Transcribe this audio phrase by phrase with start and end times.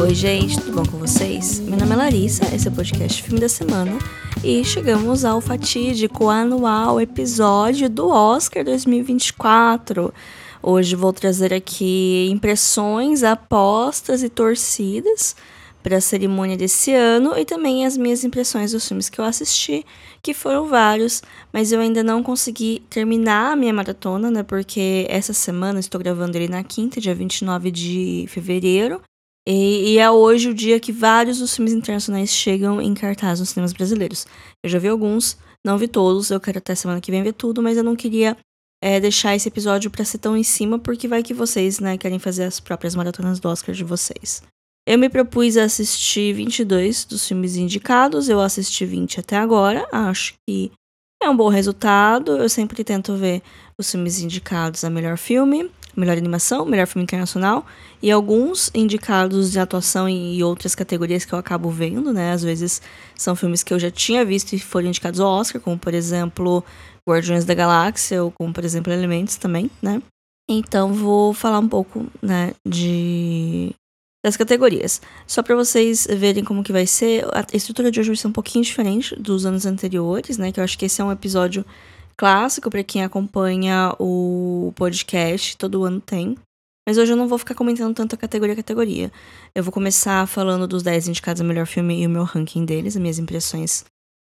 [0.00, 1.60] Oi, gente, tudo bom com vocês?
[1.60, 3.96] Meu nome é Larissa, esse é o podcast Filme da Semana
[4.42, 10.12] e chegamos ao fatídico anual episódio do Oscar 2024.
[10.60, 15.36] Hoje vou trazer aqui impressões, apostas e torcidas
[15.80, 19.86] para a cerimônia desse ano e também as minhas impressões dos filmes que eu assisti,
[20.20, 21.22] que foram vários,
[21.52, 24.42] mas eu ainda não consegui terminar a minha maratona, né?
[24.42, 29.00] Porque essa semana estou gravando ele na quinta, dia 29 de fevereiro.
[29.46, 33.50] E, e, é hoje o dia que vários dos filmes internacionais chegam em cartaz nos
[33.50, 34.26] cinemas brasileiros.
[34.62, 37.62] Eu já vi alguns, não vi todos, eu quero até semana que vem ver tudo,
[37.62, 38.36] mas eu não queria
[38.82, 42.18] é, deixar esse episódio para ser tão em cima, porque vai que vocês, né, querem
[42.18, 44.42] fazer as próprias maratonas do Oscar de vocês.
[44.86, 50.34] Eu me propus a assistir 22 dos filmes indicados, eu assisti 20 até agora, acho
[50.46, 50.70] que
[51.22, 52.36] é um bom resultado.
[52.36, 53.42] Eu sempre tento ver
[53.78, 57.66] os filmes indicados a melhor filme, melhor animação, melhor filme internacional
[58.02, 62.32] e alguns indicados de atuação e outras categorias que eu acabo vendo, né?
[62.32, 62.82] Às vezes
[63.14, 66.64] são filmes que eu já tinha visto e foram indicados ao Oscar, como por exemplo
[67.08, 70.02] Guardiões da Galáxia ou como por exemplo Elementos também, né?
[70.48, 73.74] Então vou falar um pouco, né, de
[74.24, 75.02] das categorias.
[75.26, 78.32] Só para vocês verem como que vai ser, a estrutura de hoje vai ser um
[78.32, 80.50] pouquinho diferente dos anos anteriores, né?
[80.50, 81.62] Que eu acho que esse é um episódio
[82.16, 86.36] clássico para quem acompanha o podcast, todo ano tem.
[86.86, 89.10] Mas hoje eu não vou ficar comentando tanto a categoria a categoria.
[89.54, 92.94] Eu vou começar falando dos 10 indicados a melhor filme e o meu ranking deles,
[92.94, 93.84] as minhas impressões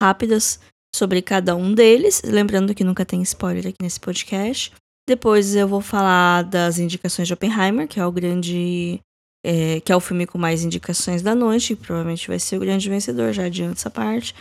[0.02, 0.58] rápidas
[0.94, 2.22] sobre cada um deles.
[2.24, 4.72] Lembrando que nunca tem spoiler aqui nesse podcast.
[5.06, 9.00] Depois eu vou falar das indicações de Oppenheimer, que é o grande
[9.44, 12.88] é, que é o filme com mais indicações da noite, provavelmente vai ser o grande
[12.88, 14.34] vencedor, já adianto essa parte.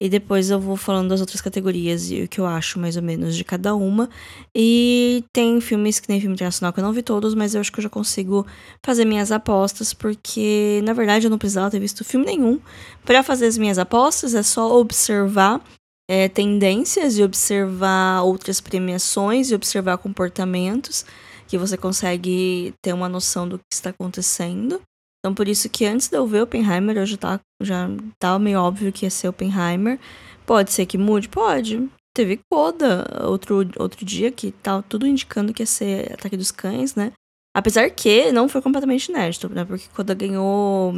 [0.00, 3.02] E depois eu vou falando das outras categorias e o que eu acho mais ou
[3.02, 4.08] menos de cada uma.
[4.54, 7.72] E tem filmes que nem filme internacional que eu não vi todos, mas eu acho
[7.72, 8.46] que eu já consigo
[8.84, 12.60] fazer minhas apostas, porque na verdade eu não precisava ter visto filme nenhum
[13.04, 15.62] para fazer as minhas apostas, é só observar
[16.08, 21.04] é, tendências e observar outras premiações e observar comportamentos
[21.46, 24.80] que você consegue ter uma noção do que está acontecendo.
[25.24, 28.60] Então, por isso que antes de eu ver Oppenheimer, eu já tá, já tava meio
[28.60, 29.98] óbvio que ia ser Oppenheimer.
[30.44, 31.30] Pode ser que mude?
[31.30, 31.88] Pode.
[32.14, 36.94] Teve Coda outro, outro dia que tá tudo indicando que ia ser Ataque dos Cães,
[36.94, 37.10] né?
[37.56, 39.64] Apesar que não foi completamente inédito, né?
[39.64, 40.92] Porque Coda ganhou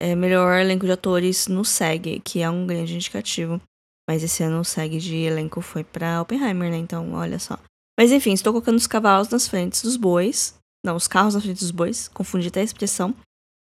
[0.00, 3.60] é, melhor elenco de atores no SEG, que é um grande indicativo.
[4.08, 6.76] Mas esse ano o SEG de elenco foi pra Oppenheimer, né?
[6.76, 7.58] Então, olha só.
[7.98, 10.54] Mas enfim, estou colocando os cavalos nas frentes dos bois.
[10.84, 12.06] Não, os carros na frente dos bois.
[12.06, 13.12] Confundi até a expressão.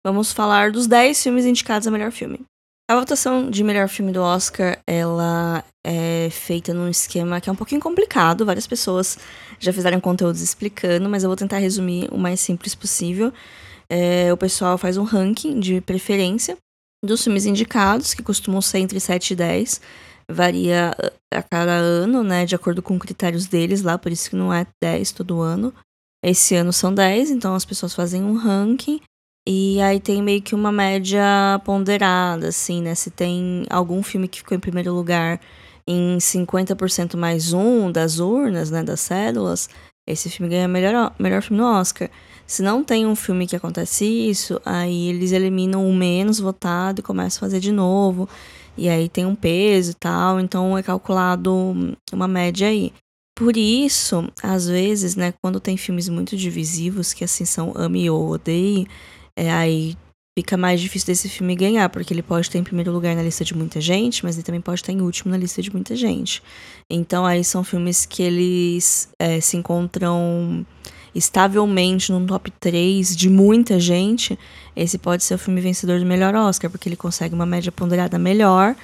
[0.06, 2.42] Vamos falar dos 10 filmes indicados a melhor filme.
[2.88, 7.56] A votação de melhor filme do Oscar, ela é feita num esquema que é um
[7.56, 8.46] pouquinho complicado.
[8.46, 9.18] Várias pessoas
[9.60, 13.34] já fizeram conteúdos explicando, mas eu vou tentar resumir o mais simples possível.
[13.90, 16.56] É, o pessoal faz um ranking de preferência
[17.04, 19.82] dos filmes indicados, que costumam ser entre 7 e 10
[20.30, 20.96] varia
[21.34, 24.68] a cada ano, né, de acordo com critérios deles lá, por isso que não é
[24.84, 25.74] 10 todo ano.
[26.24, 29.02] Esse ano são 10, então as pessoas fazem um ranking
[29.48, 32.96] e aí tem meio que uma média ponderada, assim, né?
[32.96, 35.40] Se tem algum filme que ficou em primeiro lugar
[35.88, 39.70] em 50% mais um das urnas, né, das células,
[40.08, 42.10] esse filme ganha melhor, melhor filme no Oscar.
[42.48, 47.04] Se não tem um filme que acontece isso, aí eles eliminam o menos votado e
[47.04, 48.30] começam a fazer de novo.
[48.78, 52.92] E aí tem um peso e tal, então é calculado uma média aí.
[53.36, 58.30] Por isso, às vezes, né, quando tem filmes muito divisivos, que assim são ame ou
[58.30, 58.88] odeie,
[59.36, 59.98] é, aí
[60.38, 63.46] fica mais difícil desse filme ganhar, porque ele pode estar em primeiro lugar na lista
[63.46, 66.44] de muita gente, mas ele também pode estar em último na lista de muita gente.
[66.90, 70.66] Então aí são filmes que eles é, se encontram
[71.16, 74.38] estavelmente no top 3 de muita gente,
[74.76, 78.20] esse pode ser o filme vencedor do melhor Oscar, porque ele consegue uma média ponderada
[78.20, 78.76] melhor,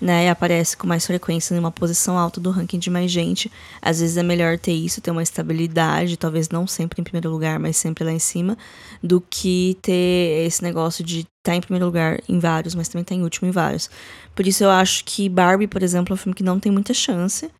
[0.00, 0.28] né?
[0.30, 3.50] Aparece com mais frequência em uma posição alta do ranking de mais gente.
[3.80, 7.58] Às vezes é melhor ter isso, ter uma estabilidade, talvez não sempre em primeiro lugar,
[7.58, 8.56] mas sempre lá em cima,
[9.02, 13.02] do que ter esse negócio de estar tá em primeiro lugar em vários, mas também
[13.02, 13.90] estar tá em último em vários.
[14.34, 16.92] Por isso eu acho que Barbie, por exemplo, é um filme que não tem muita
[16.92, 17.50] chance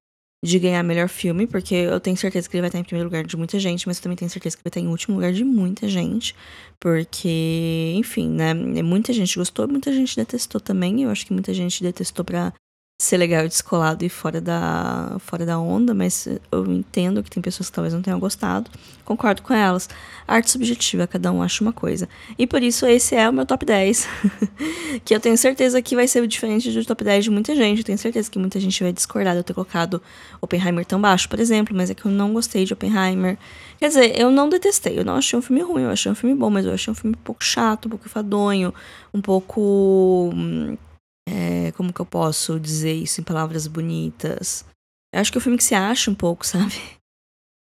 [0.46, 3.24] de ganhar melhor filme, porque eu tenho certeza que ele vai estar em primeiro lugar
[3.24, 5.44] de muita gente, mas eu também tenho certeza que vai estar em último lugar de
[5.44, 6.34] muita gente,
[6.80, 11.82] porque, enfim, né, muita gente gostou, muita gente detestou também, eu acho que muita gente
[11.82, 12.52] detestou pra
[12.98, 17.42] ser legal e descolado e fora da, fora da onda, mas eu entendo que tem
[17.42, 18.70] pessoas que talvez não tenham gostado.
[19.04, 19.86] Concordo com elas.
[20.26, 22.08] Arte subjetiva, cada um acha uma coisa.
[22.38, 24.08] E por isso esse é o meu top 10.
[25.04, 27.78] que eu tenho certeza que vai ser diferente do top 10 de muita gente.
[27.80, 30.00] Eu tenho certeza que muita gente vai discordar de eu ter colocado
[30.40, 33.36] Oppenheimer tão baixo, por exemplo, mas é que eu não gostei de Oppenheimer.
[33.78, 36.34] Quer dizer, eu não detestei, eu não achei um filme ruim, eu achei um filme
[36.34, 38.72] bom, mas eu achei um filme um pouco chato, um pouco enfadonho,
[39.12, 40.78] um pouco hum,
[41.28, 44.64] é, como que eu posso dizer isso em palavras bonitas?
[45.12, 46.74] Eu acho que é um filme que se acha um pouco, sabe?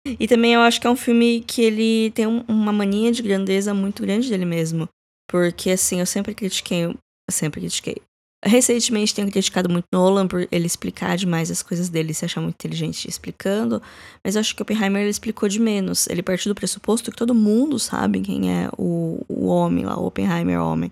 [0.06, 3.22] E também eu acho que é um filme que ele tem um, uma mania de
[3.22, 4.88] grandeza muito grande dele mesmo.
[5.30, 6.84] Porque, assim, eu sempre critiquei.
[6.84, 6.96] Eu
[7.30, 7.96] sempre critiquei.
[8.44, 12.56] Recentemente tenho criticado muito Nolan por ele explicar demais as coisas dele, se achar muito
[12.56, 13.80] inteligente explicando.
[14.24, 16.08] Mas eu acho que Oppenheimer ele explicou de menos.
[16.08, 20.06] Ele partiu do pressuposto que todo mundo sabe quem é o, o homem lá, o
[20.06, 20.90] Oppenheimer homem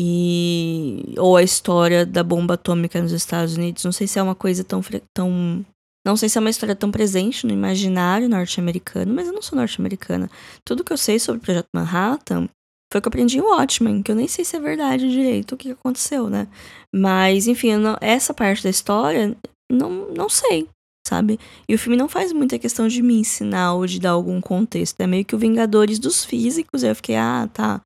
[0.00, 3.84] e ou a história da bomba atômica nos Estados Unidos.
[3.84, 4.80] Não sei se é uma coisa tão
[5.12, 5.66] tão
[6.06, 9.58] não sei se é uma história tão presente no imaginário norte-americano, mas eu não sou
[9.58, 10.30] norte-americana.
[10.64, 12.48] Tudo que eu sei sobre o projeto Manhattan
[12.92, 15.58] foi que eu aprendi em Watchmen, que eu nem sei se é verdade direito o
[15.58, 16.46] que aconteceu, né?
[16.94, 19.36] Mas, enfim, não, essa parte da história,
[19.70, 20.68] não, não sei,
[21.06, 21.40] sabe?
[21.68, 25.00] E o filme não faz muita questão de me ensinar ou de dar algum contexto.
[25.00, 26.84] É meio que o Vingadores dos Físicos.
[26.84, 27.80] Eu fiquei, ah, tá.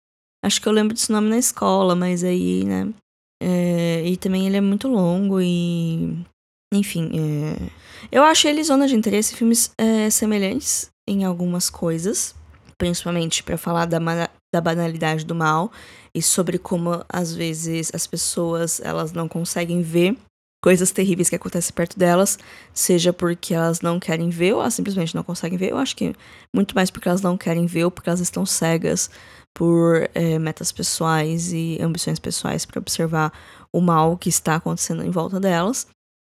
[0.44, 2.92] Acho que eu lembro desse nome na escola, mas aí, né?
[3.42, 6.24] É, e também ele é muito longo e.
[6.72, 7.10] Enfim.
[7.14, 7.70] É,
[8.10, 12.34] eu acho ele zona de interesse filmes é, semelhantes em algumas coisas.
[12.78, 13.98] Principalmente para falar da,
[14.52, 15.70] da banalidade do mal
[16.14, 20.16] e sobre como às vezes as pessoas elas não conseguem ver
[20.62, 22.38] coisas terríveis que acontecem perto delas,
[22.72, 25.70] seja porque elas não querem ver ou elas simplesmente não conseguem ver.
[25.70, 26.14] Eu acho que
[26.54, 29.10] muito mais porque elas não querem ver ou porque elas estão cegas
[29.54, 33.32] por é, metas pessoais e ambições pessoais para observar
[33.72, 35.86] o mal que está acontecendo em volta delas.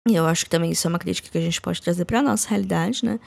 [0.07, 2.21] E eu acho que também isso é uma crítica que a gente pode trazer para
[2.21, 3.19] nossa realidade, né?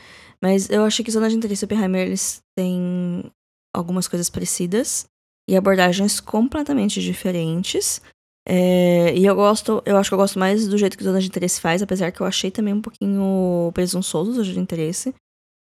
[0.43, 3.31] Mas eu acho que Zona de Interesse e Oppenheimer, eles têm
[3.75, 5.07] algumas coisas parecidas
[5.49, 8.01] e abordagens completamente diferentes.
[8.47, 11.29] É, e eu gosto, eu acho que eu gosto mais do jeito que Zona de
[11.29, 15.15] Interesse faz, apesar que eu achei também um pouquinho presunçoso Zona de Interesse.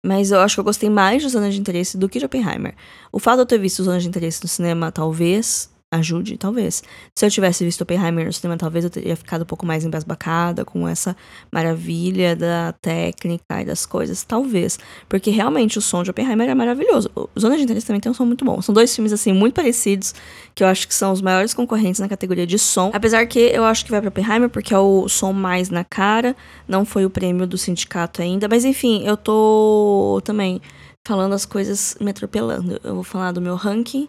[0.04, 2.74] Mas eu acho que eu gostei mais de Zona de Interesse do que de Oppenheimer.
[3.12, 6.82] O fato de eu ter visto Zona de Interesse no cinema, talvez, ajude, talvez.
[7.16, 10.64] Se eu tivesse visto Oppenheimer no cinema, talvez eu teria ficado um pouco mais embasbacada
[10.64, 11.16] com essa
[11.50, 14.78] maravilha da técnica e das coisas, talvez.
[15.08, 17.10] Porque realmente o som de Oppenheimer é maravilhoso.
[17.38, 18.60] Zona de Interesse também tem um som muito bom.
[18.60, 20.14] São dois filmes, assim, muito parecidos,
[20.54, 22.90] que eu acho que são os maiores concorrentes na categoria de som.
[22.92, 26.36] Apesar que eu acho que vai para Oppenheimer, porque é o som mais na cara,
[26.66, 28.46] não foi o prêmio do sindicato ainda.
[28.46, 30.60] Mas enfim, eu tô também
[31.06, 32.78] falando as coisas me atropelando.
[32.84, 34.06] Eu vou falar do meu ranking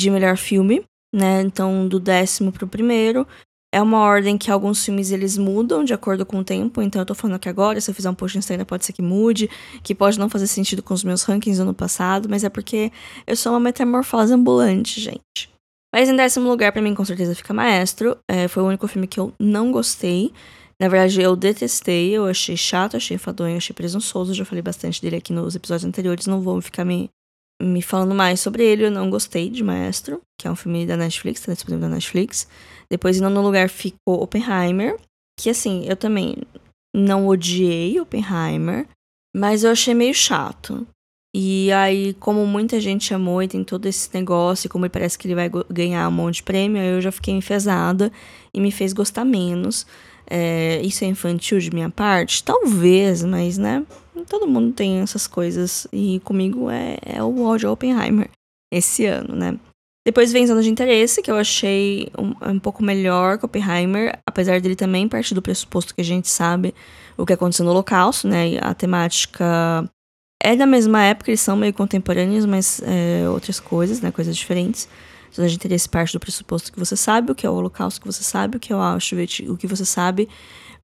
[0.00, 0.84] de melhor filme
[1.14, 1.42] né?
[1.42, 3.26] Então, do décimo pro primeiro.
[3.74, 7.04] É uma ordem que alguns filmes eles mudam de acordo com o tempo, então eu
[7.04, 9.50] tô falando aqui agora, se eu fizer um post no Instagram pode ser que mude,
[9.82, 12.90] que pode não fazer sentido com os meus rankings do ano passado, mas é porque
[13.26, 15.50] eu sou uma metamorfose ambulante, gente.
[15.94, 18.18] Mas em décimo lugar, para mim, com certeza fica Maestro.
[18.30, 20.32] É, foi o único filme que eu não gostei.
[20.80, 24.34] Na verdade, eu detestei, eu achei chato, achei enfadonho, achei presunçoso.
[24.34, 27.08] Já falei bastante dele aqui nos episódios anteriores, não vou ficar me
[27.60, 30.96] me falando mais sobre ele, eu não gostei de Maestro, que é um filme da
[30.96, 32.46] Netflix, tá disponível na Netflix.
[32.90, 34.96] Depois, em nono lugar, ficou Oppenheimer,
[35.38, 36.36] que assim, eu também
[36.94, 38.86] não odiei Oppenheimer,
[39.34, 40.86] mas eu achei meio chato.
[41.34, 45.26] E aí, como muita gente amou e tem todo esse negócio, e como parece que
[45.26, 48.10] ele vai ganhar um monte de prêmio, eu já fiquei enfesada
[48.54, 49.86] e me fez gostar menos.
[50.28, 52.42] É, isso é infantil de minha parte?
[52.42, 53.84] Talvez, mas né?
[54.24, 55.86] Todo mundo tem essas coisas.
[55.92, 58.30] E comigo é, é o ódio Oppenheimer
[58.72, 59.58] esse ano, né?
[60.06, 64.60] Depois vem Zona de Interesse, que eu achei um, um pouco melhor que Oppenheimer, apesar
[64.60, 66.72] dele também partir do pressuposto que a gente sabe
[67.16, 68.56] o que aconteceu no Holocausto, né?
[68.60, 69.90] A temática
[70.40, 74.12] é da mesma época, eles são meio contemporâneos, mas é, outras coisas, né?
[74.12, 74.88] Coisas diferentes.
[75.34, 78.06] Zona de Interesse parte do pressuposto que você sabe o que é o Holocausto, que
[78.06, 80.28] você sabe o que é o Auschwitz, o que você sabe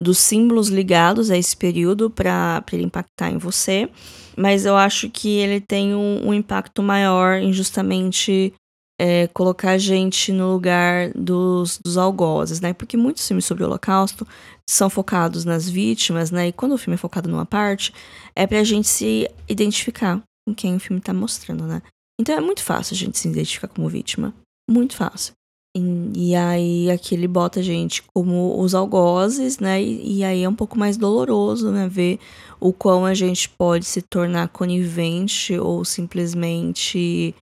[0.03, 3.89] dos símbolos ligados a esse período para ele impactar em você.
[4.37, 8.53] Mas eu acho que ele tem um, um impacto maior em justamente
[9.01, 12.73] é, colocar a gente no lugar dos, dos algozes, né?
[12.73, 14.27] Porque muitos filmes sobre o Holocausto
[14.69, 16.49] são focados nas vítimas, né?
[16.49, 17.93] E quando o filme é focado numa parte,
[18.35, 21.83] é pra gente se identificar com quem o filme tá mostrando, né?
[22.21, 24.33] Então é muito fácil a gente se identificar como vítima.
[24.71, 25.33] Muito fácil.
[25.75, 29.83] E, e aí aqui ele bota a gente como os algozes, né?
[29.83, 31.89] E, e, aí é um pouco mais doloroso, né?
[31.89, 32.19] Ver
[32.61, 37.35] o quão a gente pode se tornar conivente ou simplesmente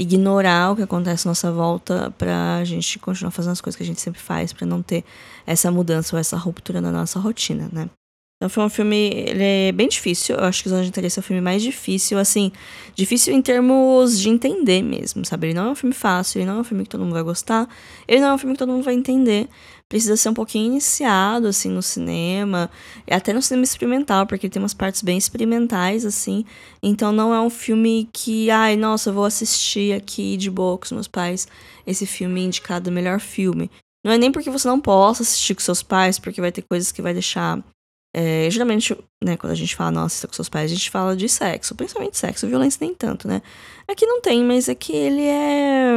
[0.00, 3.86] ignorar o que acontece à nossa volta pra gente continuar fazendo as coisas que a
[3.86, 5.04] gente sempre faz, para não ter
[5.46, 7.90] essa mudança ou essa ruptura na nossa rotina, né?
[8.42, 11.20] Então foi um filme, ele é bem difícil, eu acho que Zona de Interesse é
[11.20, 12.50] o filme mais difícil, assim,
[12.92, 15.46] difícil em termos de entender mesmo, sabe?
[15.46, 17.22] Ele não é um filme fácil, ele não é um filme que todo mundo vai
[17.22, 17.68] gostar,
[18.08, 19.48] ele não é um filme que todo mundo vai entender,
[19.88, 22.68] precisa ser um pouquinho iniciado, assim, no cinema,
[23.08, 26.44] até no cinema experimental, porque ele tem umas partes bem experimentais, assim,
[26.82, 30.84] então não é um filme que, ai, nossa, eu vou assistir aqui de boa com
[30.84, 31.46] os meus pais,
[31.86, 33.70] esse filme indicado melhor filme.
[34.04, 36.90] Não é nem porque você não possa assistir com seus pais, porque vai ter coisas
[36.90, 37.62] que vai deixar
[38.14, 41.28] é, geralmente, né, quando a gente fala, nossa, com seus pais, a gente fala de
[41.28, 43.40] sexo, principalmente sexo, violência nem tanto, né?
[43.88, 45.92] Aqui não tem, mas é que ele é.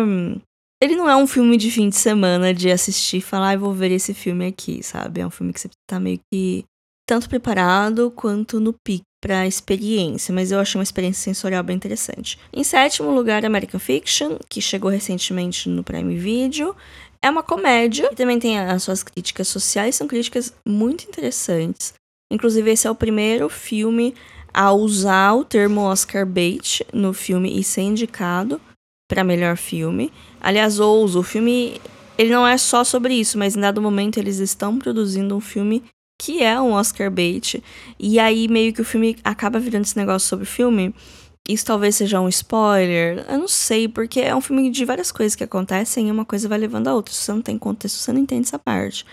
[0.81, 3.73] Ele não é um filme de fim de semana de assistir e falar, ah, vou
[3.73, 5.21] ver esse filme aqui, sabe?
[5.21, 6.63] É um filme que você tá meio que
[7.07, 12.37] tanto preparado quanto no pique pra experiência, mas eu achei uma experiência sensorial bem interessante.
[12.53, 16.75] Em sétimo lugar, American Fiction, que chegou recentemente no Prime Video.
[17.21, 21.93] É uma comédia e também tem as suas críticas sociais, são críticas muito interessantes.
[22.31, 24.13] Inclusive, esse é o primeiro filme
[24.53, 28.59] a usar o termo Oscar bait no filme e ser indicado
[29.07, 30.11] para melhor filme.
[30.39, 31.79] Aliás, ouso, o filme
[32.17, 35.83] ele não é só sobre isso, mas em dado momento eles estão produzindo um filme
[36.17, 37.61] que é um Oscar bait.
[37.99, 40.95] E aí meio que o filme acaba virando esse negócio sobre filme.
[41.47, 45.35] Isso talvez seja um spoiler, eu não sei, porque é um filme de várias coisas
[45.35, 47.13] que acontecem e uma coisa vai levando a outra.
[47.13, 49.05] Se você não tem contexto, você não entende essa parte.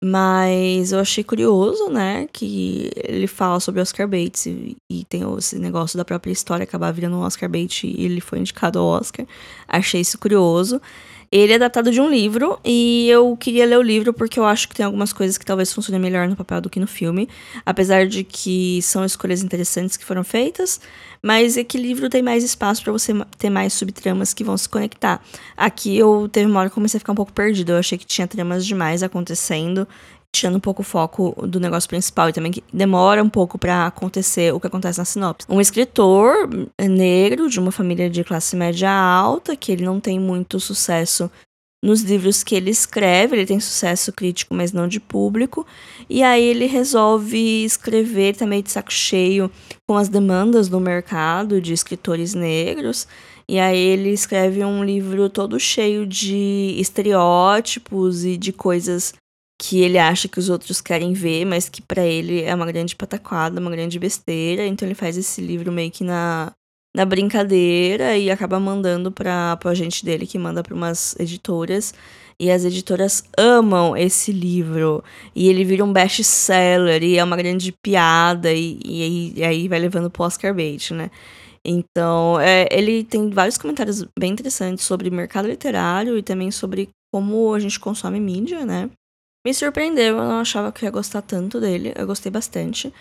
[0.00, 5.58] Mas eu achei curioso, né, que ele fala sobre Oscar Bates e, e, tem esse
[5.58, 9.26] negócio da própria história acabar virando um Oscar Bates e ele foi indicado ao Oscar.
[9.66, 10.80] Achei isso curioso.
[11.30, 14.66] Ele é adaptado de um livro e eu queria ler o livro porque eu acho
[14.66, 17.28] que tem algumas coisas que talvez funcionem melhor no papel do que no filme,
[17.66, 20.80] apesar de que são escolhas interessantes que foram feitas,
[21.22, 24.68] mas é que livro tem mais espaço para você ter mais subtramas que vão se
[24.68, 25.22] conectar.
[25.54, 28.06] Aqui eu teve uma hora que comecei a ficar um pouco perdido, eu achei que
[28.06, 29.86] tinha tramas demais acontecendo
[30.34, 33.86] tirando um pouco o foco do negócio principal e também que demora um pouco para
[33.86, 35.46] acontecer o que acontece na sinopse.
[35.48, 36.48] Um escritor
[36.80, 41.30] negro de uma família de classe média alta, que ele não tem muito sucesso
[41.82, 45.66] nos livros que ele escreve, ele tem sucesso crítico, mas não de público.
[46.10, 49.50] E aí ele resolve escrever também de saco cheio
[49.88, 53.06] com as demandas do mercado de escritores negros.
[53.48, 59.14] E aí ele escreve um livro todo cheio de estereótipos e de coisas
[59.58, 62.94] que ele acha que os outros querem ver, mas que para ele é uma grande
[62.94, 64.64] pataquada, uma grande besteira.
[64.64, 66.52] Então ele faz esse livro meio que na,
[66.96, 71.92] na brincadeira e acaba mandando para pro agente dele, que manda para umas editoras.
[72.40, 75.02] E as editoras amam esse livro.
[75.34, 78.52] E ele vira um best-seller e é uma grande piada.
[78.52, 81.10] E, e, e aí vai levando pro Oscar bait, né?
[81.64, 87.52] Então, é, ele tem vários comentários bem interessantes sobre mercado literário e também sobre como
[87.52, 88.88] a gente consome mídia, né?
[89.48, 92.92] Me surpreendeu, eu não achava que ia gostar tanto dele, eu gostei bastante.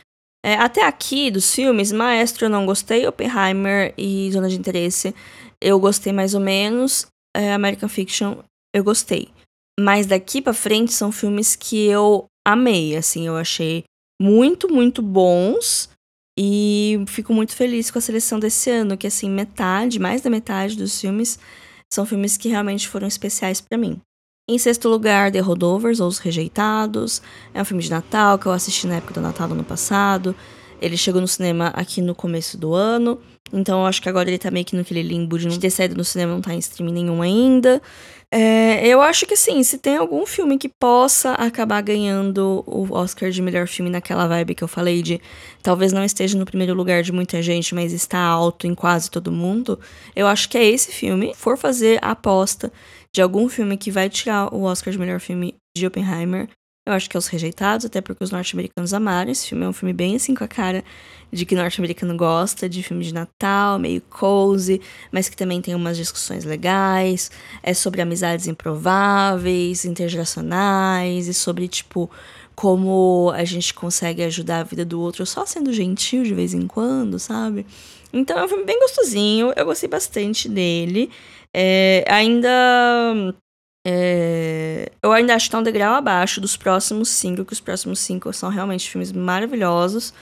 [0.41, 5.13] É, até aqui, dos filmes, Maestro eu não gostei, Oppenheimer e Zona de Interesse
[5.61, 8.37] eu gostei mais ou menos, é, American Fiction
[8.73, 9.27] eu gostei.
[9.77, 13.83] Mas daqui para frente são filmes que eu amei, assim, eu achei
[14.21, 15.89] muito, muito bons.
[16.39, 20.77] E fico muito feliz com a seleção desse ano, que assim, metade, mais da metade
[20.77, 21.37] dos filmes
[21.91, 23.99] são filmes que realmente foram especiais para mim.
[24.49, 27.21] Em sexto lugar, The Holdovers, ou Os Rejeitados.
[27.53, 30.33] É um filme de Natal que eu assisti na época do Natal ano passado.
[30.81, 33.19] Ele chegou no cinema aqui no começo do ano.
[33.51, 35.95] Então eu acho que agora ele tá meio que naquele limbo de não ter saído
[35.95, 37.81] no cinema, não tá em streaming nenhum ainda.
[38.29, 43.31] É, eu acho que sim, se tem algum filme que possa acabar ganhando o Oscar
[43.31, 45.21] de melhor filme naquela vibe que eu falei de
[45.63, 49.31] talvez não esteja no primeiro lugar de muita gente, mas está alto em quase todo
[49.31, 49.79] mundo,
[50.13, 51.33] eu acho que é esse filme.
[51.35, 52.71] For fazer a aposta
[53.13, 56.49] de algum filme que vai tirar o Oscar de melhor filme de Oppenheimer.
[56.87, 59.29] Eu acho que é Os Rejeitados, até porque os norte-americanos amaram.
[59.29, 60.85] Esse filme é um filme bem assim com a cara
[61.29, 64.79] de que norte-americano gosta, de filme de Natal, meio cozy,
[65.11, 67.29] mas que também tem umas discussões legais.
[67.61, 72.09] É sobre amizades improváveis, intergeracionais e sobre, tipo,
[72.55, 76.67] como a gente consegue ajudar a vida do outro só sendo gentil de vez em
[76.67, 77.65] quando, sabe?
[78.13, 81.09] Então é um filme bem gostosinho, eu gostei bastante dele.
[81.53, 82.49] É, ainda.
[83.89, 87.99] É, eu ainda acho que tá um degrau abaixo dos próximos cinco, que os próximos
[87.99, 90.13] cinco são realmente filmes maravilhosos.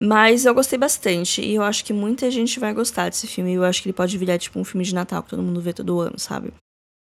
[0.00, 1.40] Mas eu gostei bastante.
[1.40, 3.54] E eu acho que muita gente vai gostar desse filme.
[3.54, 5.72] Eu acho que ele pode virar, tipo, um filme de Natal que todo mundo vê
[5.72, 6.52] todo ano, sabe?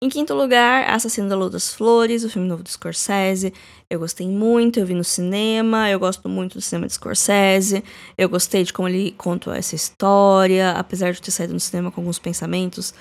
[0.03, 3.53] Em quinto lugar, Assassino da Lua das Flores, o filme novo do Scorsese.
[3.91, 7.83] Eu gostei muito, eu vi no cinema, eu gosto muito do cinema de Scorsese.
[8.17, 12.01] Eu gostei de como ele contou essa história, apesar de ter saído no cinema com
[12.01, 12.95] alguns pensamentos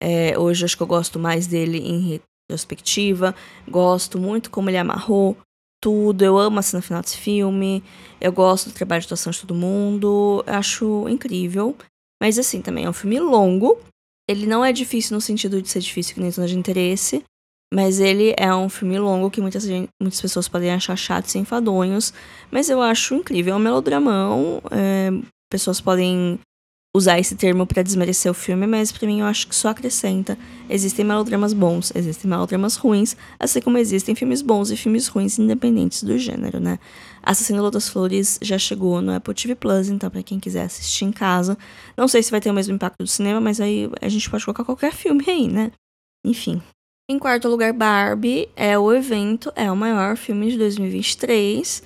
[0.00, 1.98] É, hoje acho que eu gosto mais dele em
[2.48, 3.34] retrospectiva.
[3.68, 5.36] Gosto muito como ele amarrou
[5.80, 6.22] tudo.
[6.22, 7.82] Eu amo a cena final desse filme.
[8.20, 10.42] Eu gosto do trabalho de atuação de todo mundo.
[10.46, 11.76] Acho incrível.
[12.20, 13.78] Mas assim, também é um filme longo.
[14.28, 17.22] Ele não é difícil no sentido de ser difícil que nem zona de interesse.
[17.72, 19.66] Mas ele é um filme longo que muitas,
[20.00, 22.14] muitas pessoas podem achar chato e enfadonhos.
[22.50, 23.54] Mas eu acho incrível.
[23.54, 24.62] É um melodramão.
[24.70, 25.10] É,
[25.50, 26.40] pessoas podem
[26.98, 30.36] usar esse termo para desmerecer o filme, mas para mim eu acho que só acrescenta.
[30.68, 36.02] Existem melodramas bons, existem melodramas ruins, assim como existem filmes bons e filmes ruins independentes
[36.02, 36.78] do gênero, né?
[37.22, 41.12] Assassino das Flores já chegou no Apple TV Plus, então para quem quiser assistir em
[41.12, 41.56] casa,
[41.96, 44.44] não sei se vai ter o mesmo impacto do cinema, mas aí a gente pode
[44.44, 45.72] colocar qualquer filme aí, né?
[46.24, 46.60] Enfim.
[47.10, 51.82] Em quarto lugar, Barbie é o evento, é o maior filme de 2023.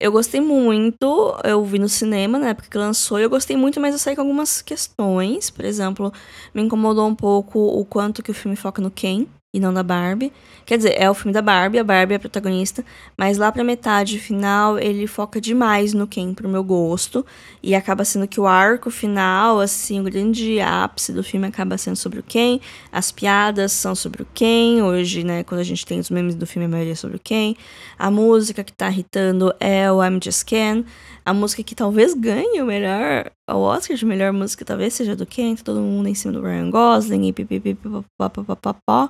[0.00, 3.94] Eu gostei muito, eu vi no cinema na época que lançou, eu gostei muito, mas
[3.94, 5.50] eu saí com algumas questões.
[5.50, 6.12] Por exemplo,
[6.52, 9.84] me incomodou um pouco o quanto que o filme foca no Ken e não da
[9.84, 10.32] Barbie.
[10.66, 12.84] Quer dizer, é o filme da Barbie, a Barbie é a protagonista,
[13.16, 17.24] mas lá pra metade final ele foca demais no Ken pro meu gosto.
[17.62, 21.96] E acaba sendo que o arco final, assim, o grande ápice do filme acaba sendo
[21.96, 22.58] sobre o Ken.
[22.90, 24.82] As piadas são sobre o Ken.
[24.82, 27.20] Hoje, né, quando a gente tem os memes do filme, a maioria é sobre o
[27.20, 27.54] Ken.
[27.96, 30.84] A música que tá irritando é o I'm Just Ken.
[31.24, 35.24] A música que talvez ganhe o melhor, o Oscar de melhor música, talvez seja do
[35.24, 39.08] Ken, tá todo mundo em cima do Ryan Gosling e pipipipipopopopopó.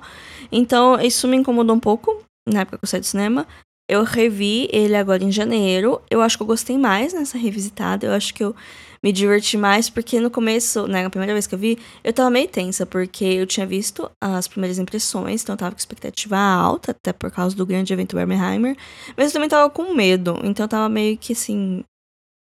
[0.51, 3.45] Então, isso me incomodou um pouco na época que eu saí do cinema.
[3.89, 6.01] Eu revi ele agora em janeiro.
[6.09, 8.07] Eu acho que eu gostei mais nessa revisitada.
[8.07, 8.55] Eu acho que eu
[9.03, 12.31] me diverti mais, porque no começo, né, a primeira vez que eu vi, eu tava
[12.31, 16.89] meio tensa, porque eu tinha visto as primeiras impressões, então eu tava com expectativa alta,
[16.89, 18.75] até por causa do grande evento Barbenheimer.
[19.15, 21.83] Mas eu também tava com medo, então eu tava meio que assim.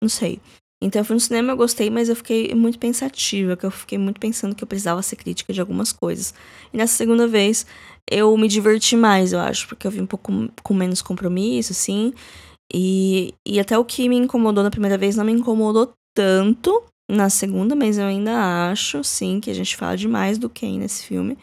[0.02, 0.40] Não sei.
[0.82, 3.98] Então eu fui no cinema, eu gostei, mas eu fiquei muito pensativa, que eu fiquei
[3.98, 6.34] muito pensando que eu precisava ser crítica de algumas coisas.
[6.74, 7.66] E nessa segunda vez
[8.10, 10.32] eu me diverti mais, eu acho, porque eu vi um pouco
[10.64, 12.14] com menos compromisso, assim.
[12.74, 17.30] E, e até o que me incomodou na primeira vez não me incomodou tanto na
[17.30, 21.38] segunda, mas eu ainda acho, sim, que a gente fala demais do Ken nesse filme.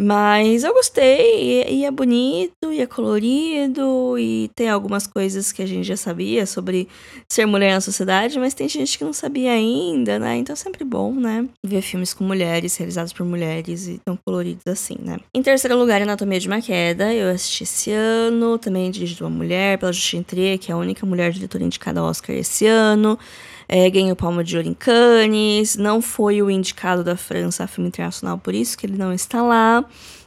[0.00, 5.60] Mas eu gostei, e, e, é bonito, e é colorido, e tem algumas coisas que
[5.60, 6.86] a gente já sabia sobre
[7.28, 10.36] ser mulher na sociedade, mas tem gente que não sabia ainda, né?
[10.36, 11.48] Então é sempre bom, né?
[11.64, 15.18] Ver filmes com mulheres, realizados por mulheres e tão coloridos assim, né?
[15.34, 19.78] Em terceiro lugar, Anatomia de uma Queda, eu assisti esse ano, também dirigido uma mulher,
[19.78, 23.18] pela Justine Trier, que é a única mulher diretora indicada ao Oscar esse ano
[23.68, 27.88] é, ganhou Palma de Ouro em Cannes, não foi o indicado da França a filme
[27.88, 29.84] internacional, por isso que ele não está lá,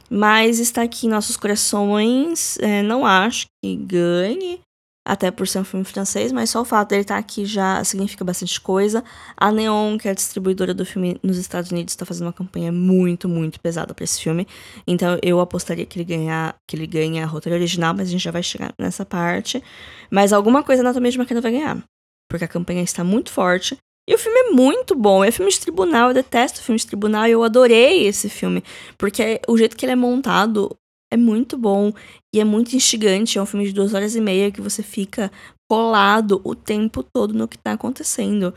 [0.08, 4.60] mas está aqui em nossos corações, é, não acho que ganhe,
[5.04, 8.24] até por ser um filme francês, mas só o fato dele estar aqui já significa
[8.24, 9.02] bastante coisa.
[9.36, 12.70] A Neon, que é a distribuidora do filme nos Estados Unidos, está fazendo uma campanha
[12.70, 14.46] muito, muito pesada para esse filme.
[14.86, 18.22] Então eu apostaria que ele ganhar, que ele ganhe a roteiro original, mas a gente
[18.22, 19.62] já vai chegar nessa parte.
[20.08, 21.82] Mas alguma coisa na de Maquina vai ganhar
[22.32, 23.76] porque a campanha está muito forte.
[24.08, 25.22] E o filme é muito bom.
[25.22, 28.64] É filme de tribunal, eu detesto filme de tribunal e eu adorei esse filme.
[28.96, 30.74] Porque o jeito que ele é montado
[31.12, 31.92] é muito bom
[32.34, 33.38] e é muito instigante.
[33.38, 35.30] É um filme de duas horas e meia que você fica
[35.70, 38.54] colado o tempo todo no que está acontecendo.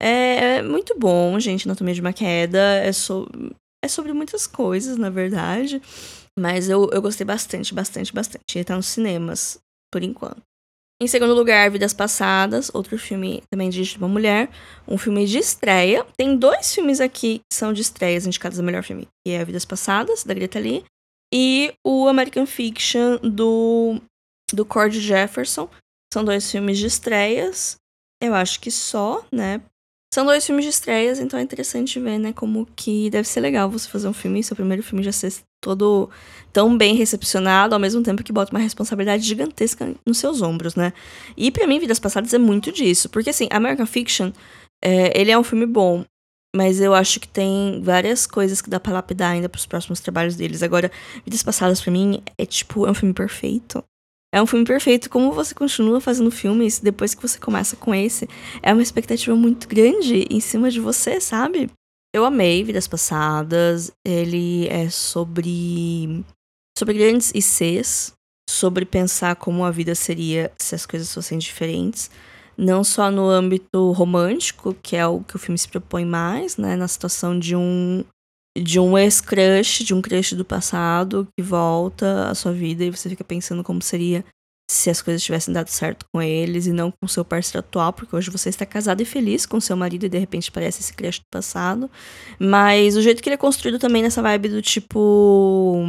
[0.00, 1.68] É, é, muito bom, gente.
[1.68, 3.28] Anatomia de uma Queda é, so,
[3.84, 5.82] é sobre muitas coisas, na verdade.
[6.38, 8.42] Mas eu, eu gostei bastante, bastante, bastante.
[8.54, 9.58] Ele tá nos cinemas,
[9.92, 10.47] por enquanto.
[11.00, 14.50] Em segundo lugar, Vidas Passadas, outro filme também de uma mulher,
[14.86, 16.04] um filme de estreia.
[16.16, 19.64] Tem dois filmes aqui que são de estreias indicados a melhor filme, que é Vidas
[19.64, 20.84] Passadas, da Greta Lee,
[21.32, 24.00] e o American Fiction, do,
[24.52, 25.70] do Cord Jefferson.
[26.12, 27.76] São dois filmes de estreias.
[28.20, 29.62] Eu acho que só, né?
[30.12, 33.70] São dois filmes de estreias, então é interessante ver, né, como que deve ser legal
[33.70, 36.08] você fazer um filme, seu primeiro filme já ser todo
[36.52, 40.94] tão bem recepcionado, ao mesmo tempo que bota uma responsabilidade gigantesca nos seus ombros, né?
[41.36, 44.32] E para mim, Vidas Passadas é muito disso, porque assim, American Fiction,
[44.82, 46.04] é, ele é um filme bom,
[46.56, 50.36] mas eu acho que tem várias coisas que dá pra lapidar ainda pros próximos trabalhos
[50.36, 50.62] deles.
[50.62, 50.90] Agora,
[51.24, 53.84] Vidas Passadas para mim é tipo, é um filme perfeito.
[54.32, 55.08] É um filme perfeito.
[55.08, 58.28] Como você continua fazendo filmes depois que você começa com esse?
[58.62, 61.70] É uma expectativa muito grande em cima de você, sabe?
[62.14, 63.90] Eu amei Vidas Passadas.
[64.04, 66.24] Ele é sobre.
[66.78, 68.12] sobre grandes ICs.
[68.50, 72.10] Sobre pensar como a vida seria se as coisas fossem diferentes.
[72.56, 76.74] Não só no âmbito romântico, que é o que o filme se propõe mais, né?
[76.74, 78.04] Na situação de um
[78.62, 83.08] de um ex-crush, de um crush do passado que volta à sua vida e você
[83.08, 84.24] fica pensando como seria
[84.70, 88.14] se as coisas tivessem dado certo com eles e não com seu parceiro atual, porque
[88.14, 91.20] hoje você está casado e feliz com seu marido e de repente parece esse crush
[91.20, 91.90] do passado.
[92.38, 95.86] Mas o jeito que ele é construído também nessa vibe do tipo.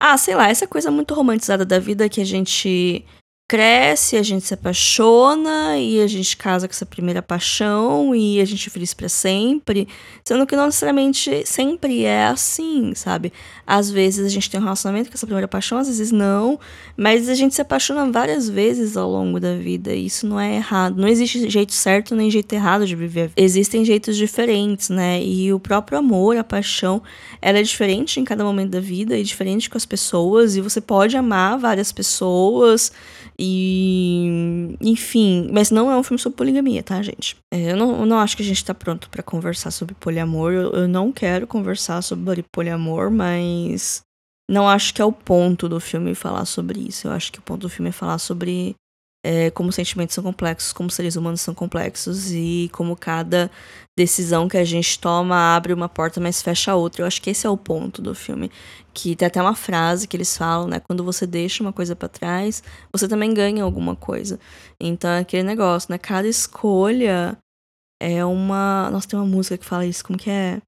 [0.00, 3.04] Ah, sei lá, essa coisa muito romantizada da vida que a gente
[3.48, 8.44] cresce, a gente se apaixona e a gente casa com essa primeira paixão e a
[8.44, 9.86] gente é feliz para sempre,
[10.24, 13.32] sendo que não necessariamente sempre é assim, sabe?
[13.64, 16.58] Às vezes a gente tem um relacionamento com essa primeira paixão, às vezes não,
[16.96, 20.56] mas a gente se apaixona várias vezes ao longo da vida e isso não é
[20.56, 21.00] errado.
[21.00, 23.30] Não existe jeito certo nem jeito errado de viver.
[23.36, 25.22] Existem jeitos diferentes, né?
[25.22, 27.00] E o próprio amor, a paixão,
[27.40, 30.80] ela é diferente em cada momento da vida e diferente com as pessoas e você
[30.80, 32.90] pode amar várias pessoas
[33.38, 34.76] e.
[34.80, 37.36] Enfim, mas não é um filme sobre poligamia, tá, gente?
[37.52, 40.52] É, eu, não, eu não acho que a gente tá pronto para conversar sobre poliamor.
[40.52, 44.00] Eu, eu não quero conversar sobre poliamor, mas.
[44.48, 47.08] Não acho que é o ponto do filme falar sobre isso.
[47.08, 48.76] Eu acho que o ponto do filme é falar sobre
[49.24, 53.50] é, como sentimentos são complexos, como seres humanos são complexos e como cada
[53.96, 57.02] decisão que a gente toma abre uma porta, mas fecha outra.
[57.02, 58.50] Eu acho que esse é o ponto do filme.
[58.92, 60.80] Que tem até uma frase que eles falam, né?
[60.80, 64.38] Quando você deixa uma coisa para trás, você também ganha alguma coisa.
[64.80, 65.98] Então é aquele negócio, né?
[65.98, 67.38] Cada escolha
[68.00, 68.90] é uma.
[68.90, 70.60] Nossa, tem uma música que fala isso, como que é?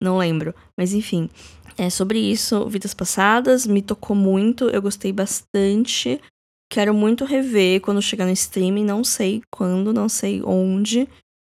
[0.00, 0.54] Não lembro.
[0.78, 1.28] Mas enfim.
[1.78, 6.18] É sobre isso, Vidas Passadas, me tocou muito, eu gostei bastante.
[6.72, 11.06] Quero muito rever quando chegar no streaming, não sei quando, não sei onde.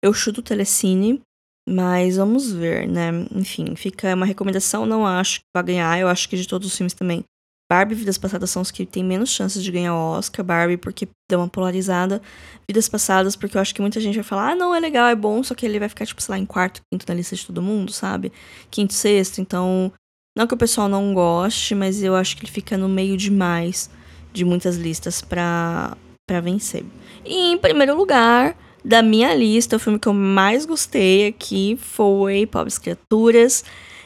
[0.03, 1.21] Eu chuto o Telecine,
[1.69, 3.11] mas vamos ver, né?
[3.33, 6.75] Enfim, fica uma recomendação, não acho que vai ganhar, eu acho que de todos os
[6.75, 7.23] filmes também.
[7.71, 10.43] Barbie e Vidas Passadas são os que têm menos chances de ganhar o Oscar.
[10.43, 12.21] Barbie porque deu uma polarizada.
[12.67, 15.15] Vidas Passadas porque eu acho que muita gente vai falar, ah, não, é legal, é
[15.15, 17.45] bom, só que ele vai ficar, tipo, sei lá, em quarto, quinto na lista de
[17.45, 18.31] todo mundo, sabe?
[18.69, 19.91] Quinto, sexto, então...
[20.37, 23.89] Não que o pessoal não goste, mas eu acho que ele fica no meio demais
[24.33, 25.97] de muitas listas para
[26.41, 26.85] vencer.
[27.25, 32.45] E em primeiro lugar da minha lista, o filme que eu mais gostei aqui foi
[32.45, 33.63] Pobres Criaturas.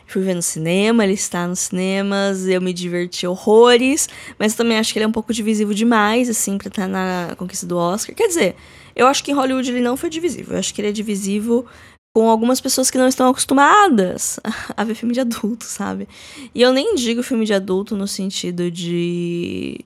[0.08, 4.08] Fui ver no cinema, ele está nos cinemas, eu me diverti horrores,
[4.38, 7.66] mas também acho que ele é um pouco divisivo demais, assim, pra estar na conquista
[7.66, 8.16] do Oscar.
[8.16, 8.56] Quer dizer,
[8.96, 11.66] eu acho que em Hollywood ele não foi divisivo, eu acho que ele é divisivo
[12.16, 14.40] com algumas pessoas que não estão acostumadas
[14.78, 16.08] a ver filme de adulto, sabe?
[16.54, 19.80] E eu nem digo filme de adulto no sentido de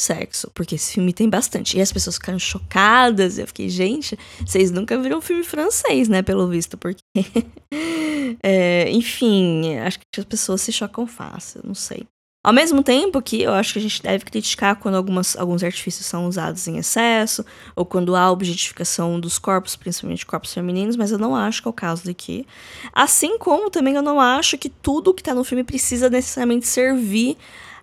[0.00, 1.76] sexo, porque esse filme tem bastante.
[1.76, 3.38] E as pessoas ficaram chocadas.
[3.38, 6.22] Eu fiquei, gente, vocês nunca viram um filme francês, né?
[6.22, 7.02] Pelo visto, porque.
[8.42, 12.06] é, enfim, acho que as pessoas se chocam fácil, não sei.
[12.46, 16.06] Ao mesmo tempo que eu acho que a gente deve criticar quando algumas, alguns artifícios
[16.06, 21.18] são usados em excesso, ou quando há objetificação dos corpos, principalmente corpos femininos, mas eu
[21.18, 22.46] não acho que é o caso daqui.
[22.92, 27.36] Assim como também eu não acho que tudo que tá no filme precisa necessariamente servir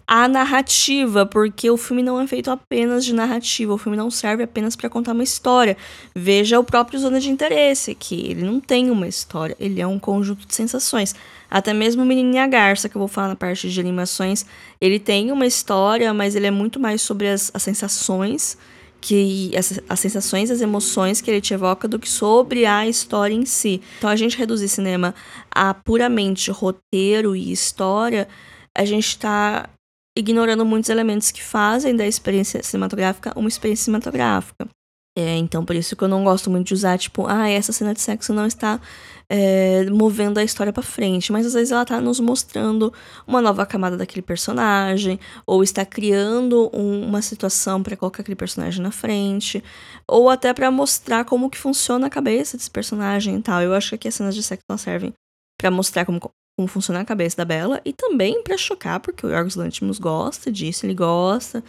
[0.08, 4.44] a narrativa, porque o filme não é feito apenas de narrativa, o filme não serve
[4.44, 5.78] apenas para contar uma história.
[6.14, 9.98] Veja o próprio Zona de Interesse, que ele não tem uma história, ele é um
[9.98, 11.16] conjunto de sensações.
[11.50, 14.46] Até mesmo o Menino e a Garça, que eu vou falar na parte de animações,
[14.82, 18.58] ele tem uma história, mas ele é muito mais sobre as, as sensações
[19.04, 23.34] que as, as sensações, as emoções que ele te evoca do que sobre a história
[23.34, 23.82] em si.
[23.98, 25.14] Então a gente reduzir cinema
[25.52, 28.30] a puramente roteiro e história,
[28.74, 29.70] a gente está
[30.16, 34.68] ignorando muitos elementos que fazem da experiência cinematográfica uma experiência cinematográfica.
[35.16, 37.94] É, então, por isso que eu não gosto muito de usar, tipo, ah, essa cena
[37.94, 38.82] de sexo não está
[39.30, 42.92] é, movendo a história para frente, mas às vezes ela tá nos mostrando
[43.28, 48.82] uma nova camada daquele personagem, ou está criando um, uma situação para colocar aquele personagem
[48.82, 49.64] na frente,
[50.08, 53.62] ou até para mostrar como que funciona a cabeça desse personagem e tal.
[53.62, 55.14] Eu acho que aqui as cenas de sexo não servem
[55.60, 56.20] para mostrar como
[56.58, 60.52] como funciona a cabeça da Bela e também para chocar, porque o Yorgos Lanthimos gosta
[60.52, 61.64] disso, ele gosta,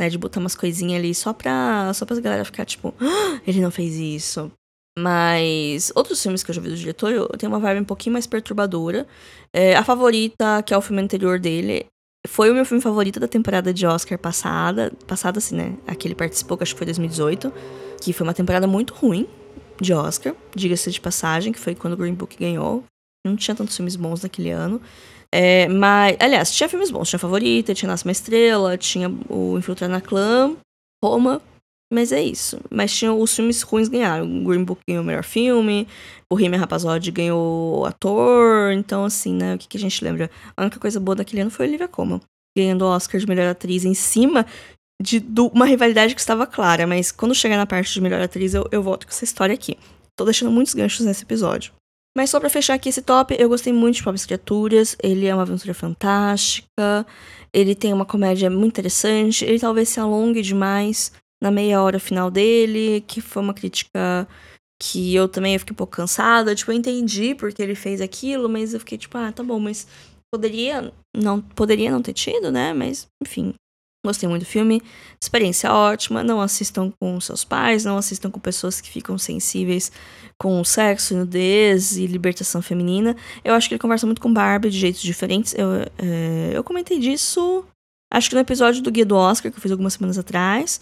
[0.00, 3.60] né, de botar umas coisinhas ali só pra, só pra galera ficar tipo, ah, ele
[3.60, 4.50] não fez isso.
[4.98, 8.12] Mas outros filmes que eu já vi do diretor, eu tenho uma vibe um pouquinho
[8.12, 9.06] mais perturbadora.
[9.54, 11.86] É, a favorita, que é o filme anterior dele,
[12.26, 14.92] foi o meu filme favorito da temporada de Oscar passada.
[15.06, 15.76] Passada, assim, né?
[15.86, 17.52] Aquele participou, que acho que foi 2018.
[18.02, 19.26] Que foi uma temporada muito ruim
[19.80, 22.84] de Oscar, diga-se de passagem, que foi quando o Green Book ganhou.
[23.26, 24.80] Não tinha tantos filmes bons naquele ano.
[25.32, 27.08] É, mas, aliás, tinha filmes bons.
[27.08, 30.56] Tinha Favorita, tinha Nasce uma Estrela, tinha o Infiltrar na Clã,
[31.04, 31.40] Roma.
[31.92, 32.60] Mas é isso.
[32.70, 34.24] Mas tinha os filmes ruins ganharam.
[34.24, 35.88] O Green Book ganhou o melhor filme,
[36.30, 38.72] o Remy Rapazode ganhou ator.
[38.72, 39.54] Então, assim, né?
[39.54, 40.30] O que, que, a gente lembra?
[40.56, 42.20] A única coisa boa daquele ano foi Olivia Colman.
[42.56, 44.46] Ganhando o Oscar de melhor atriz em cima
[45.00, 46.86] de, de uma rivalidade que estava clara.
[46.86, 49.76] Mas quando chegar na parte de melhor atriz, eu, eu volto com essa história aqui.
[50.16, 51.72] Tô deixando muitos ganchos nesse episódio.
[52.16, 54.96] Mas só pra fechar aqui esse top, eu gostei muito de Pobres Criaturas.
[55.02, 57.06] Ele é uma aventura fantástica.
[57.52, 59.44] Ele tem uma comédia muito interessante.
[59.44, 64.28] Ele talvez se alongue demais na meia hora final dele, que foi uma crítica
[64.82, 66.54] que eu também fiquei um pouco cansada.
[66.54, 69.86] Tipo, eu entendi porque ele fez aquilo, mas eu fiquei tipo, ah, tá bom, mas
[70.32, 72.72] poderia não, poderia não ter tido, né?
[72.72, 73.54] Mas, enfim,
[74.04, 74.82] Gostei muito do filme,
[75.22, 76.24] experiência ótima.
[76.24, 79.92] Não assistam com seus pais, não assistam com pessoas que ficam sensíveis
[80.40, 83.14] com sexo, nudez e libertação feminina.
[83.44, 85.54] Eu acho que ele conversa muito com Barbie de jeitos diferentes.
[85.54, 87.62] Eu, é, eu comentei disso,
[88.10, 90.80] acho que no episódio do Guia do Oscar, que eu fiz algumas semanas atrás,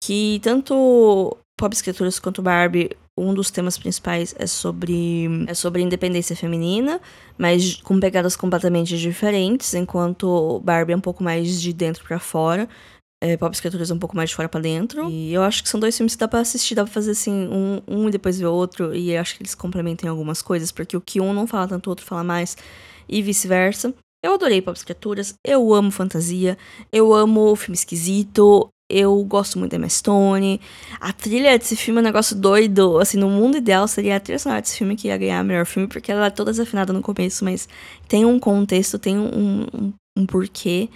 [0.00, 6.34] que tanto Pobres Criaturas quanto Barbie um dos temas principais é sobre é sobre independência
[6.34, 7.00] feminina,
[7.36, 12.68] mas com pegadas completamente diferentes, enquanto Barbie é um pouco mais de dentro para fora.
[13.22, 15.10] É, Pop Criaturas é um pouco mais de fora para dentro.
[15.10, 17.48] E eu acho que são dois filmes que dá pra assistir, dá pra fazer assim,
[17.48, 18.94] um, um e depois ver outro.
[18.94, 21.90] E acho que eles complementam algumas coisas, porque o que um não fala tanto, o
[21.90, 22.56] outro fala mais,
[23.06, 23.94] e vice-versa.
[24.24, 26.56] Eu adorei Pop Criaturas, eu amo fantasia,
[26.92, 30.60] eu amo filme esquisito, eu gosto muito da Emma Stone.
[31.00, 32.98] A trilha desse filme é um negócio doido.
[32.98, 35.88] Assim, no mundo ideal seria a trilha sonora desse filme que ia ganhar melhor filme,
[35.88, 37.68] porque ela é toda desafinada no começo, mas
[38.08, 40.88] tem um contexto, tem um, um, um porquê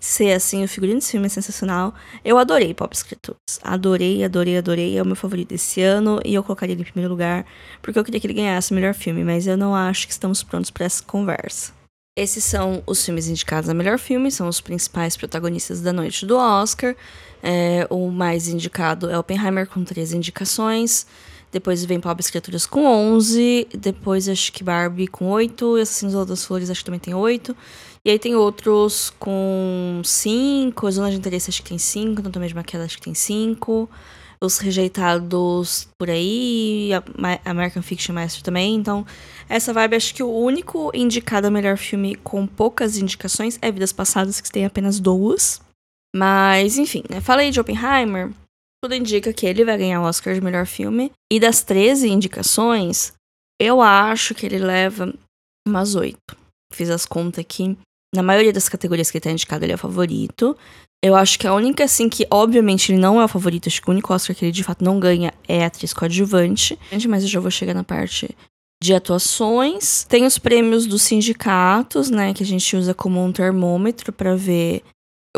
[0.00, 0.64] ser assim.
[0.64, 1.94] O figurino desse filme é sensacional.
[2.24, 3.38] Eu adorei Pop Escrituras.
[3.62, 4.96] Adorei, adorei, adorei.
[4.96, 7.44] É o meu favorito desse ano e eu colocaria ele em primeiro lugar,
[7.82, 10.42] porque eu queria que ele ganhasse o melhor filme, mas eu não acho que estamos
[10.42, 11.79] prontos para essa conversa.
[12.20, 16.36] Esses são os filmes indicados a melhor filme, são os principais protagonistas da noite do
[16.36, 16.94] Oscar.
[17.42, 21.06] É, o mais indicado é Oppenheimer, com 13 indicações.
[21.50, 23.68] Depois vem Pobres Criaturas com 11.
[23.72, 25.78] Depois acho que Barbie com 8.
[25.78, 27.56] E Assassinos das Flores acho que também tem 8.
[28.04, 30.90] E aí tem outros com 5.
[30.90, 32.20] Zona de Interesse acho que tem 5.
[32.20, 33.88] Então também de Maquiada acho que tem 5
[34.42, 38.74] os rejeitados por aí, a American Fiction Master também.
[38.74, 39.06] Então,
[39.48, 43.92] essa vibe, acho que o único indicado a melhor filme com poucas indicações é Vidas
[43.92, 45.60] Passadas, que tem apenas duas.
[46.14, 47.20] Mas, enfim, né?
[47.20, 48.32] Falei de Oppenheimer,
[48.82, 51.12] tudo indica que ele vai ganhar o Oscar de melhor filme.
[51.30, 53.12] E das 13 indicações,
[53.60, 55.12] eu acho que ele leva
[55.68, 56.36] umas oito.
[56.72, 57.76] Fiz as contas aqui.
[58.14, 60.56] Na maioria das categorias que ele tá indicado, ele é o favorito.
[61.02, 63.88] Eu acho que a única, assim, que obviamente ele não é o favorito, acho que
[63.88, 66.78] o único Oscar que ele de fato não ganha é a atriz coadjuvante.
[67.08, 68.36] Mas eu já vou chegar na parte
[68.82, 70.04] de atuações.
[70.04, 74.82] Tem os prêmios dos sindicatos, né, que a gente usa como um termômetro para ver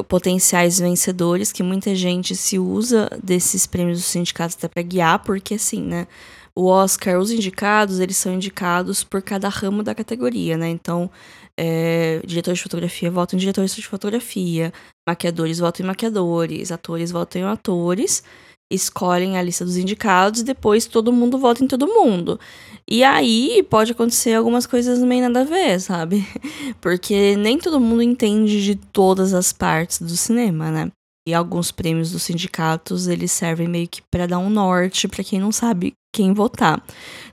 [0.08, 5.54] potenciais vencedores, que muita gente se usa desses prêmios dos sindicatos até para guiar, porque
[5.54, 6.06] assim, né,
[6.54, 10.68] o Oscar, os indicados, eles são indicados por cada ramo da categoria, né?
[10.68, 11.10] Então,
[11.56, 14.72] é, diretores de fotografia votam em diretores de fotografia,
[15.08, 18.22] maquiadores votam em maquiadores, atores votam em atores,
[18.70, 22.40] escolhem a lista dos indicados e depois todo mundo vota em todo mundo.
[22.88, 26.26] E aí pode acontecer algumas coisas meio nada a ver, sabe?
[26.80, 30.90] Porque nem todo mundo entende de todas as partes do cinema, né?
[31.26, 35.38] E alguns prêmios dos sindicatos, eles servem meio que para dar um norte para quem
[35.38, 36.84] não sabe quem votar.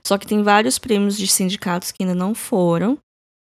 [0.06, 2.96] Só que tem vários prêmios de sindicatos que ainda não foram.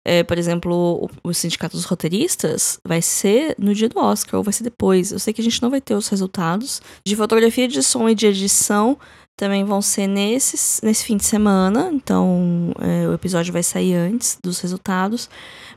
[0.03, 4.51] É, por exemplo, o, Sindicato dos Roteiristas vai ser no dia do Oscar, ou vai
[4.51, 5.11] ser depois.
[5.11, 6.81] Eu sei que a gente não vai ter os resultados.
[7.05, 8.97] De fotografia, de som e de edição
[9.41, 11.89] também vão ser nesses, nesse fim de semana.
[11.91, 15.27] Então, é, o episódio vai sair antes dos resultados.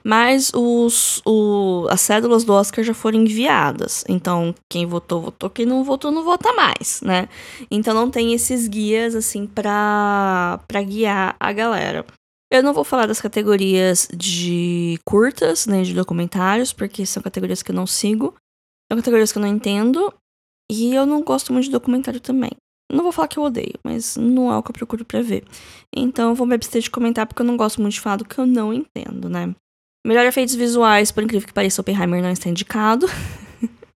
[0.05, 4.05] Mas os, o, as cédulas do Oscar já foram enviadas.
[4.07, 5.49] Então, quem votou, votou.
[5.49, 7.27] Quem não votou, não vota mais, né?
[7.71, 12.05] Então, não tem esses guias, assim, pra, pra guiar a galera.
[12.53, 17.71] Eu não vou falar das categorias de curtas, nem de documentários, porque são categorias que
[17.71, 18.35] eu não sigo.
[18.93, 20.13] São categorias que eu não entendo.
[20.71, 22.51] E eu não gosto muito de documentário também.
[22.93, 25.45] Não vou falar que eu odeio, mas não é o que eu procuro pra ver.
[25.95, 28.25] Então eu vou me abster de comentar porque eu não gosto muito de falar do
[28.25, 29.55] que eu não entendo, né?
[30.07, 33.07] Melhor efeitos visuais, por incrível que pareça, Oppenheimer não está indicado.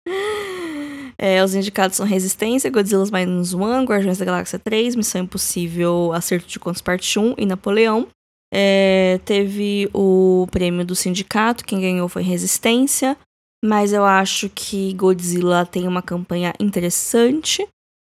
[1.18, 6.46] é, os indicados são Resistência, Godzilla Minus One, Guardiões da Galáxia 3, Missão Impossível, Acerto
[6.46, 8.06] de Contos Parte 1 e Napoleão.
[8.54, 13.16] É, teve o prêmio do sindicato, quem ganhou foi Resistência,
[13.64, 17.66] mas eu acho que Godzilla tem uma campanha interessante.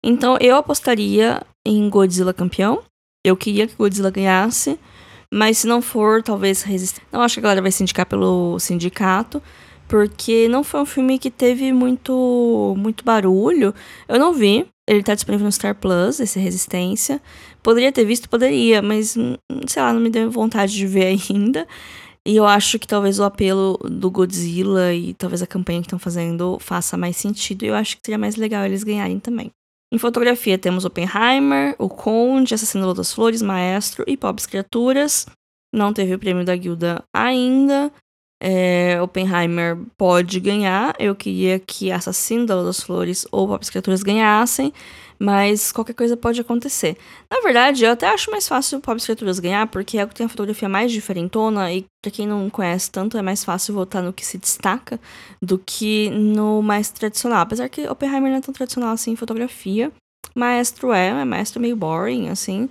[0.08, 2.82] Então eu apostaria em Godzilla campeão.
[3.26, 4.80] Eu queria que Godzilla ganhasse.
[5.34, 7.02] Mas se não for, talvez resista.
[7.12, 9.44] Não acho que a galera vai se indicar pelo sindicato,
[9.86, 13.76] porque não foi um filme que teve muito muito barulho.
[14.08, 14.66] Eu não vi.
[14.88, 17.22] Ele tá disponível no Star Plus, esse Resistência.
[17.62, 19.36] Poderia ter visto, poderia, mas hum,
[19.68, 21.68] sei lá, não me deu vontade de ver ainda.
[22.26, 26.00] E eu acho que talvez o apelo do Godzilla e talvez a campanha que estão
[26.00, 27.66] fazendo faça mais sentido.
[27.66, 29.52] E eu acho que seria mais legal eles ganharem também.
[29.92, 35.26] Em fotografia temos Oppenheimer, O Conde, Assassino das Flores, Maestro e Pobres Criaturas.
[35.74, 37.92] Não teve o prêmio da Guilda ainda.
[38.42, 40.94] É, Oppenheimer pode ganhar.
[41.00, 44.74] Eu queria que Assassino das Flores ou Pobres Criaturas ganhassem
[45.20, 46.98] mas qualquer coisa pode acontecer.
[47.32, 50.16] Na verdade, eu até acho mais fácil o Pobres Criaturas ganhar, porque é o que
[50.16, 54.04] tem a fotografia mais diferentona, e pra quem não conhece tanto, é mais fácil votar
[54.04, 55.00] no que se destaca
[55.42, 57.42] do que no mais tradicional.
[57.42, 59.92] Apesar que Oppenheimer não é tão tradicional assim em fotografia.
[60.36, 62.70] Maestro é, é maestro meio boring, assim.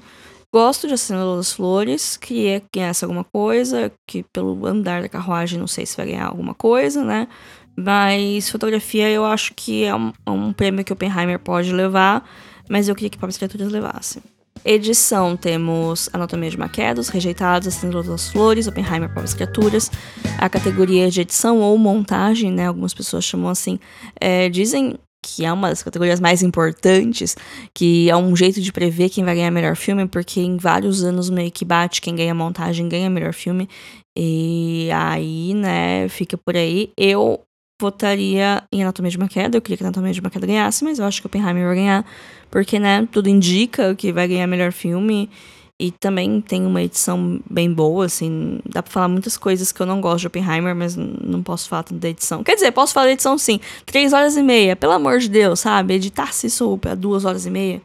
[0.54, 5.58] Gosto de Assassino das Flores, queria que ganhasse alguma coisa, que pelo andar da carruagem
[5.58, 7.28] não sei se vai ganhar alguma coisa, né?
[7.76, 12.26] Mas fotografia eu acho que é um, é um prêmio que Oppenheimer pode levar,
[12.68, 14.22] mas eu queria que Pobres Criaturas levasse.
[14.64, 19.90] Edição temos Anatomia de Maquedos, Rejeitados, Ascendendo das Flores, Oppenheimer, Pobres Criaturas.
[20.38, 22.66] A categoria de edição ou montagem, né?
[22.66, 23.78] Algumas pessoas chamam assim.
[24.20, 27.36] É, dizem que é uma das categorias mais importantes,
[27.74, 31.30] que é um jeito de prever quem vai ganhar melhor filme, porque em vários anos
[31.30, 33.68] meio que bate quem ganha montagem ganha melhor filme.
[34.16, 36.90] E aí, né, fica por aí.
[36.96, 37.40] Eu
[37.80, 39.56] votaria em Anatomia de uma Queda.
[39.56, 42.06] Eu queria que Anatomia de uma Queda ganhasse, mas eu acho que Oppenheimer vai ganhar.
[42.50, 45.30] Porque, né, tudo indica que vai ganhar melhor filme.
[45.78, 48.60] E também tem uma edição bem boa, assim.
[48.64, 51.82] Dá pra falar muitas coisas que eu não gosto de Oppenheimer, mas não posso falar
[51.82, 52.42] tanto da edição.
[52.42, 53.60] Quer dizer, posso falar da edição sim.
[53.84, 55.94] Três horas e meia, pelo amor de Deus, sabe?
[55.94, 57.82] Editar-se isso pra duas horas e meia,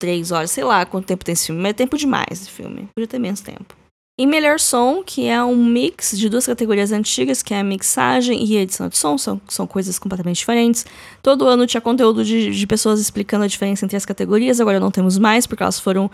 [0.00, 1.60] três horas, sei lá quanto tempo tem esse filme.
[1.60, 2.88] Mas é tempo demais esse filme.
[2.96, 3.76] Podia ter menos tempo.
[4.16, 8.44] E melhor som, que é um mix de duas categorias antigas, que é a mixagem
[8.46, 10.86] e a edição de som, são, são coisas completamente diferentes.
[11.20, 14.92] Todo ano tinha conteúdo de, de pessoas explicando a diferença entre as categorias, agora não
[14.92, 16.08] temos mais, porque elas foram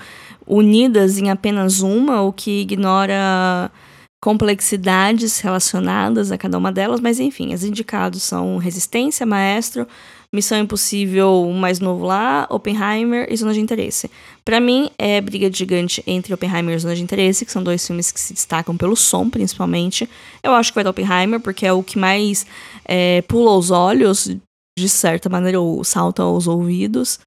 [0.46, 3.70] unidas em apenas uma, o que ignora
[4.20, 9.86] complexidades relacionadas a cada uma delas, mas enfim, os indicados são Resistência, Maestro,
[10.32, 14.10] Missão Impossível, o mais novo lá, Oppenheimer e Zona de Interesse.
[14.44, 18.12] Para mim, é briga gigante entre Oppenheimer e Zona de Interesse, que são dois filmes
[18.12, 20.08] que se destacam pelo som, principalmente.
[20.42, 22.46] Eu acho que vai dar Oppenheimer, porque é o que mais
[22.84, 24.30] é, pula os olhos,
[24.78, 27.18] de certa maneira, ou salta aos ouvidos.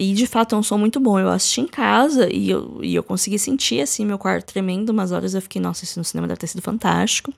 [0.00, 1.20] E de fato é um som muito bom.
[1.20, 4.88] Eu assisti em casa e eu, e eu consegui sentir assim meu quarto tremendo.
[4.88, 7.34] Umas horas eu fiquei, nossa, isso no cinema deve ter sido fantástico.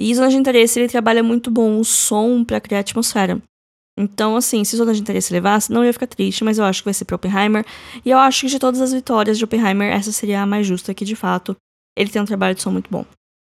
[0.00, 3.42] E Zona de Interesse ele trabalha muito bom o som para criar atmosfera.
[3.98, 6.84] Então, assim, se Zona de Interesse levasse, não ia ficar triste, mas eu acho que
[6.84, 7.66] vai ser para Oppenheimer.
[8.04, 10.94] E eu acho que de todas as vitórias de Oppenheimer, essa seria a mais justa,
[10.94, 11.56] que de fato
[11.98, 13.04] ele tem um trabalho de som muito bom.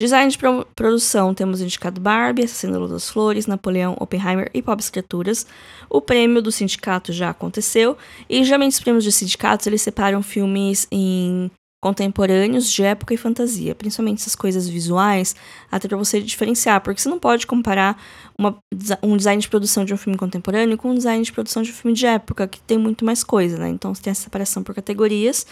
[0.02, 5.46] Design de pro produção, temos indicado Barbie, Assassino das Flores, Napoleão, Oppenheimer e Pobres Criaturas.
[5.88, 7.96] O prêmio do sindicato já aconteceu,
[8.28, 13.76] e geralmente os prêmios de sindicatos, eles separam filmes em contemporâneos de época e fantasia,
[13.76, 15.36] principalmente essas coisas visuais,
[15.72, 17.96] até para você diferenciar, porque você não pode comparar
[18.36, 18.58] uma,
[19.04, 21.74] um design de produção de um filme contemporâneo com um design de produção de um
[21.76, 23.70] filme de época, que tem muito mais coisa, né?
[23.70, 25.46] Então você tem essa separação por categorias.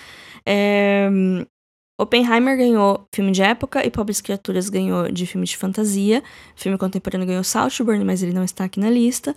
[0.43, 1.07] É...
[1.99, 6.23] Oppenheimer ganhou filme de época e Pobres Criaturas ganhou de filme de fantasia.
[6.55, 9.35] Filme contemporâneo ganhou Saltburn, mas ele não está aqui na lista.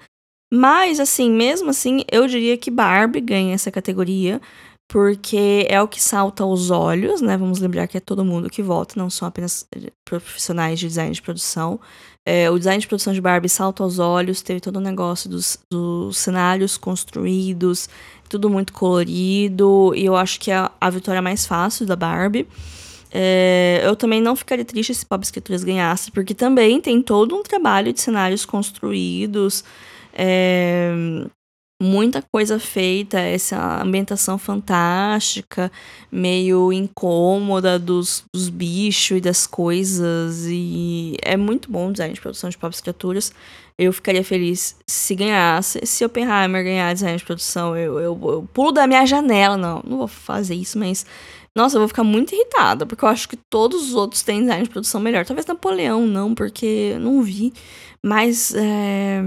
[0.53, 4.40] Mas, assim, mesmo assim, eu diria que Barbie ganha essa categoria,
[4.88, 7.37] porque é o que salta aos olhos, né?
[7.38, 11.12] Vamos lembrar que é todo mundo que vota, não são apenas eh, profissionais de design
[11.12, 11.81] de produção.
[12.25, 15.59] É, o design de produção de Barbie salta aos olhos, teve todo o negócio dos,
[15.70, 17.88] dos cenários construídos,
[18.33, 22.49] tudo muito colorido, e eu acho que é a vitória mais fácil da Barbie.
[23.11, 27.42] É, eu também não ficaria triste se Bob Escrituras ganhasse, porque também tem todo um
[27.42, 29.62] trabalho de cenários construídos.
[30.14, 30.90] É,
[31.83, 35.71] muita coisa feita, essa ambientação fantástica,
[36.12, 40.47] meio incômoda dos, dos bichos e das coisas.
[40.47, 43.33] E é muito bom o design de produção de próprias criaturas.
[43.77, 45.81] Eu ficaria feliz se ganhasse.
[45.85, 49.57] Se Oppenheimer ganhar design de produção, eu, eu, eu pulo da minha janela.
[49.57, 51.05] Não, não vou fazer isso, mas.
[51.55, 54.62] Nossa, eu vou ficar muito irritada, porque eu acho que todos os outros têm design
[54.62, 55.27] de produção melhor.
[55.27, 57.53] Talvez Napoleão não, porque não vi.
[58.05, 59.21] Mas é,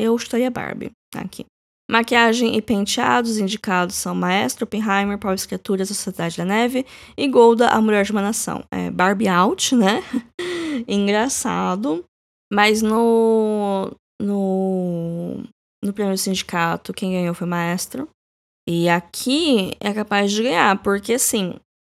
[0.00, 1.44] eu estaria Barbie aqui.
[1.90, 7.68] Maquiagem e penteados indicados são Maestro, Oppenheimer, Pobres Criaturas, A Sociedade da Neve e Golda,
[7.68, 8.64] A Mulher de uma Nação.
[8.70, 10.02] É Barbie out, né?
[10.88, 12.04] Engraçado.
[12.52, 13.90] Mas no,
[14.20, 15.42] no,
[15.84, 18.08] no prêmio sindicato, quem ganhou foi Maestro.
[18.68, 21.54] E aqui é capaz de ganhar, porque assim,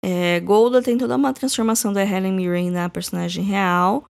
[0.05, 4.05] é, Golda tem toda uma transformação da Helen Mirren na personagem real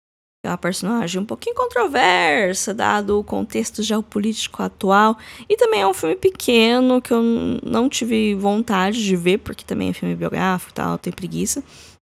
[0.43, 5.17] é uma personagem um pouquinho controversa, dado o contexto geopolítico atual.
[5.47, 7.21] E também é um filme pequeno que eu
[7.63, 11.63] não tive vontade de ver, porque também é filme biográfico e tal, tem preguiça.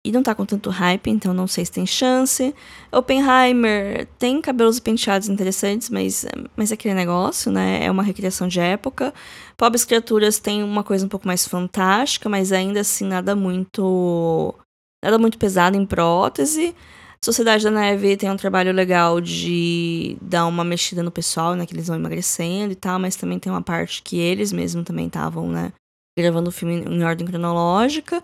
[0.05, 2.55] e não tá com tanto hype, então não sei se tem chance.
[2.91, 7.83] Oppenheimer tem cabelos penteados interessantes, mas, mas é aquele negócio, né?
[7.83, 9.13] É uma recriação de época.
[9.57, 14.55] Pobres Criaturas tem uma coisa um pouco mais fantástica, mas ainda assim nada muito.
[15.03, 16.75] nada muito pesado em prótese.
[17.23, 21.65] Sociedade da Neve tem um trabalho legal de dar uma mexida no pessoal, né?
[21.65, 25.07] Que eles vão emagrecendo e tal, mas também tem uma parte que eles mesmos também
[25.07, 25.73] estavam, né?
[26.17, 28.23] Gravando o filme em ordem cronológica.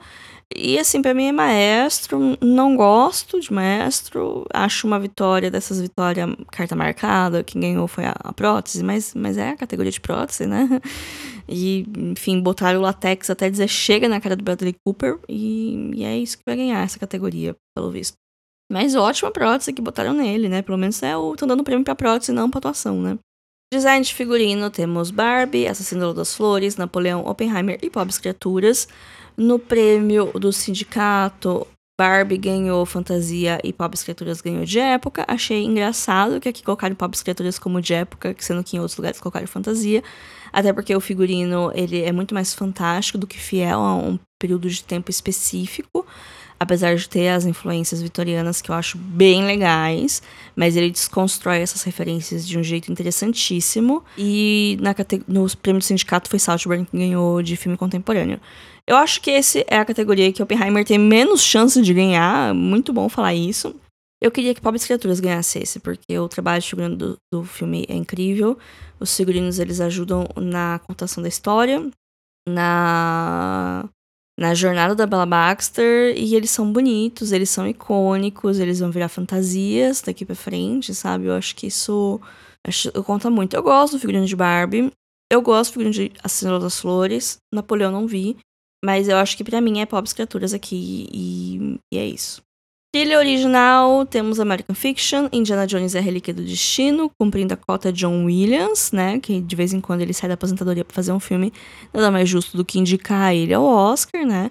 [0.53, 2.37] E assim, para mim é maestro.
[2.41, 4.45] Não gosto de maestro.
[4.53, 7.43] Acho uma vitória dessas vitórias carta marcada.
[7.43, 10.67] Quem ganhou foi a, a, prótese, mas, mas é a categoria de prótese, né?
[11.47, 15.19] E, enfim, botaram o latex até dizer chega na cara do Bradley Cooper.
[15.27, 18.17] E, e é isso que vai ganhar essa categoria, pelo visto.
[18.71, 20.61] Mas ótima prótese que botaram nele, né?
[20.61, 21.33] Pelo menos é o.
[21.33, 23.17] estão dando prêmio pra prótese, não pra atuação, né?
[23.73, 28.87] Design de figurino, temos Barbie, Assassino das Flores, Napoleão, Oppenheimer e Pobres Criaturas.
[29.35, 31.67] No prêmio do sindicato,
[31.99, 35.25] Barbie ganhou fantasia e Pobres Criaturas ganhou de época.
[35.27, 39.19] Achei engraçado que aqui colocaram Pobres Criaturas como de época, sendo que em outros lugares
[39.19, 40.03] colocaram fantasia.
[40.53, 44.69] Até porque o figurino ele é muito mais fantástico do que fiel a um período
[44.69, 46.05] de tempo específico
[46.59, 50.21] apesar de ter as influências vitorianas que eu acho bem legais,
[50.55, 54.03] mas ele desconstrói essas referências de um jeito interessantíssimo.
[54.17, 54.95] E na
[55.27, 58.39] no prêmio do sindicato foi Saltburn que ganhou de filme contemporâneo.
[58.87, 62.93] Eu acho que esse é a categoria que Oppenheimer tem menos chance de ganhar, muito
[62.93, 63.75] bom falar isso.
[64.21, 67.85] Eu queria que Pobres Criaturas ganhasse esse, porque o trabalho de figurino do, do filme
[67.89, 68.57] é incrível.
[68.99, 71.85] Os figurinos eles ajudam na contação da história,
[72.47, 73.89] na
[74.37, 79.07] na jornada da Bella Baxter e eles são bonitos, eles são icônicos, eles vão virar
[79.07, 81.25] fantasias daqui para frente, sabe?
[81.25, 82.19] Eu acho que isso
[82.67, 83.55] acho, conta muito.
[83.55, 84.91] Eu gosto do figurino de Barbie,
[85.31, 88.35] eu gosto do figurino de Assassino das Flores, Napoleão não vi,
[88.83, 92.43] mas eu acho que para mim é Pobres Criaturas aqui e, e é isso.
[92.95, 97.91] Trilha original, temos American Fiction, Indiana Jones e a Relíquia do Destino, cumprindo a cota
[97.91, 99.19] John Williams, né?
[99.19, 101.51] Que de vez em quando ele sai da aposentadoria para fazer um filme,
[101.93, 104.49] nada mais justo do que indicar ele ao Oscar, né?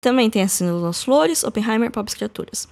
[0.00, 2.66] Também tem Assino das Flores, Oppenheimer, Pobres Criaturas.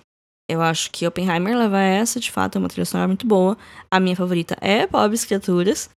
[0.51, 3.57] Eu acho que Oppenheimer leva essa, de fato, é uma trilha sonora muito boa.
[3.89, 5.89] A minha favorita é Pobres Criaturas.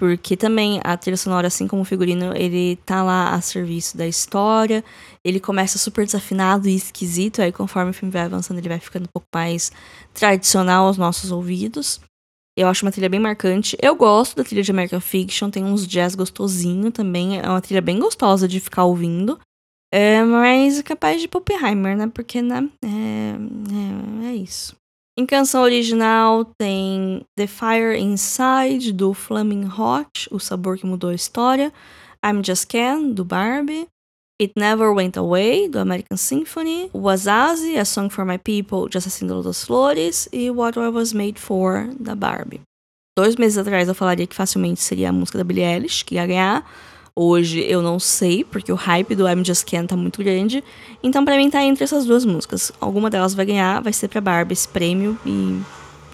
[0.00, 4.08] Porque também a trilha sonora, assim como o figurino, ele tá lá a serviço da
[4.08, 4.82] história.
[5.22, 9.04] Ele começa super desafinado e esquisito, aí conforme o filme vai avançando, ele vai ficando
[9.04, 9.70] um pouco mais
[10.14, 12.00] tradicional aos nossos ouvidos.
[12.56, 13.76] Eu acho uma trilha bem marcante.
[13.78, 17.38] Eu gosto da trilha de American Fiction, tem uns jazz gostosinho também.
[17.38, 19.38] É uma trilha bem gostosa de ficar ouvindo.
[19.92, 22.06] É, mas é capaz de Poppenheimer, né?
[22.06, 22.70] Porque, né?
[22.82, 24.74] É, é, é isso.
[25.18, 31.14] Em canção original tem The Fire Inside, do Flaming Hot, O Sabor que Mudou a
[31.14, 31.72] História.
[32.24, 33.88] I'm Just Ken, do Barbie.
[34.40, 36.90] It Never Went Away, do American Symphony.
[36.94, 40.28] Wazazi, A Song for My People, de Assassino das Flores.
[40.32, 42.62] E What I Was Made For, da Barbie.
[43.18, 46.26] Dois meses atrás eu falaria que facilmente seria a música da Billie Eilish, que ia
[46.26, 46.64] ganhar.
[47.22, 50.64] Hoje eu não sei, porque o hype do I'm Just Ken tá muito grande.
[51.02, 52.72] Então para mim tá entre essas duas músicas.
[52.80, 55.60] Alguma delas vai ganhar, vai ser pra Barbie esse prêmio e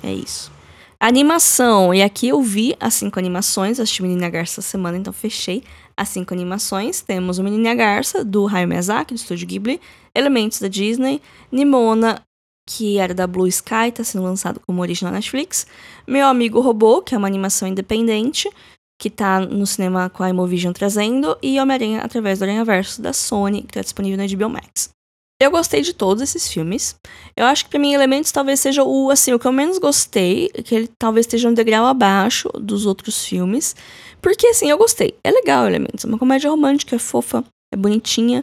[0.02, 0.50] é isso.
[0.98, 5.62] Animação, e aqui eu vi as cinco animações, assisti Menina Garça essa semana, então fechei
[5.96, 7.02] as cinco animações.
[7.02, 9.80] Temos o Menina Garça, do Hayao Miyazaki, do Estúdio Ghibli,
[10.12, 12.20] Elementos da Disney, Nimona,
[12.68, 15.68] que era da Blue Sky, tá sendo lançado como original Netflix,
[16.04, 18.50] Meu Amigo Robô, que é uma animação independente,
[18.98, 23.12] que tá no cinema com a Imovision trazendo, e Homem-Aranha através do Aranha Verso da
[23.12, 24.90] Sony, que tá disponível na HBO Max.
[25.38, 26.96] Eu gostei de todos esses filmes.
[27.36, 30.48] Eu acho que para mim Elementos talvez seja o assim, o que eu menos gostei,
[30.48, 33.76] que ele talvez esteja um degrau abaixo dos outros filmes,
[34.22, 35.14] porque assim, eu gostei.
[35.22, 38.42] É legal Elementos, é uma comédia romântica, é fofa, é bonitinha,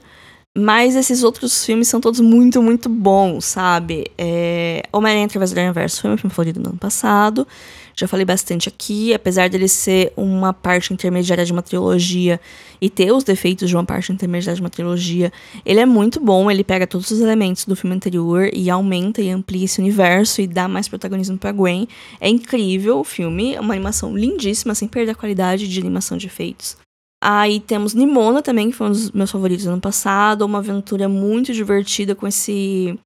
[0.56, 4.06] mas esses outros filmes são todos muito, muito bons, sabe?
[4.16, 4.84] É...
[4.94, 7.48] Homem-Aranha através do Aranha Verso foi meu filme favorito do ano passado.
[7.96, 12.40] Já falei bastante aqui, apesar dele ser uma parte intermediária de uma trilogia
[12.82, 15.32] e ter os defeitos de uma parte intermediária de uma trilogia,
[15.66, 19.30] ele é muito bom, ele pega todos os elementos do filme anterior e aumenta e
[19.30, 21.88] amplia esse universo e dá mais protagonismo para Gwen.
[22.20, 26.28] É incrível o filme, é uma animação lindíssima, sem perder a qualidade de animação de
[26.28, 26.78] efeitos.
[27.24, 31.08] Aí temos Nimona também, que foi um dos meus favoritos do ano passado, uma aventura
[31.08, 33.00] muito divertida com esse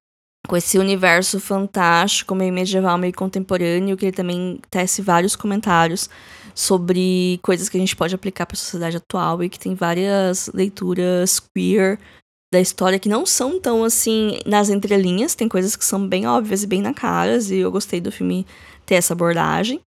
[0.48, 6.08] com esse universo fantástico, meio medieval, meio contemporâneo, que ele também tece vários comentários
[6.54, 10.50] sobre coisas que a gente pode aplicar para a sociedade atual e que tem várias
[10.54, 12.00] leituras queer
[12.50, 16.62] da história que não são tão assim nas entrelinhas, tem coisas que são bem óbvias
[16.62, 18.46] e bem na caras, e eu gostei do filme
[18.86, 19.80] ter essa abordagem.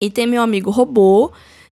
[0.00, 1.32] E tem meu amigo robô,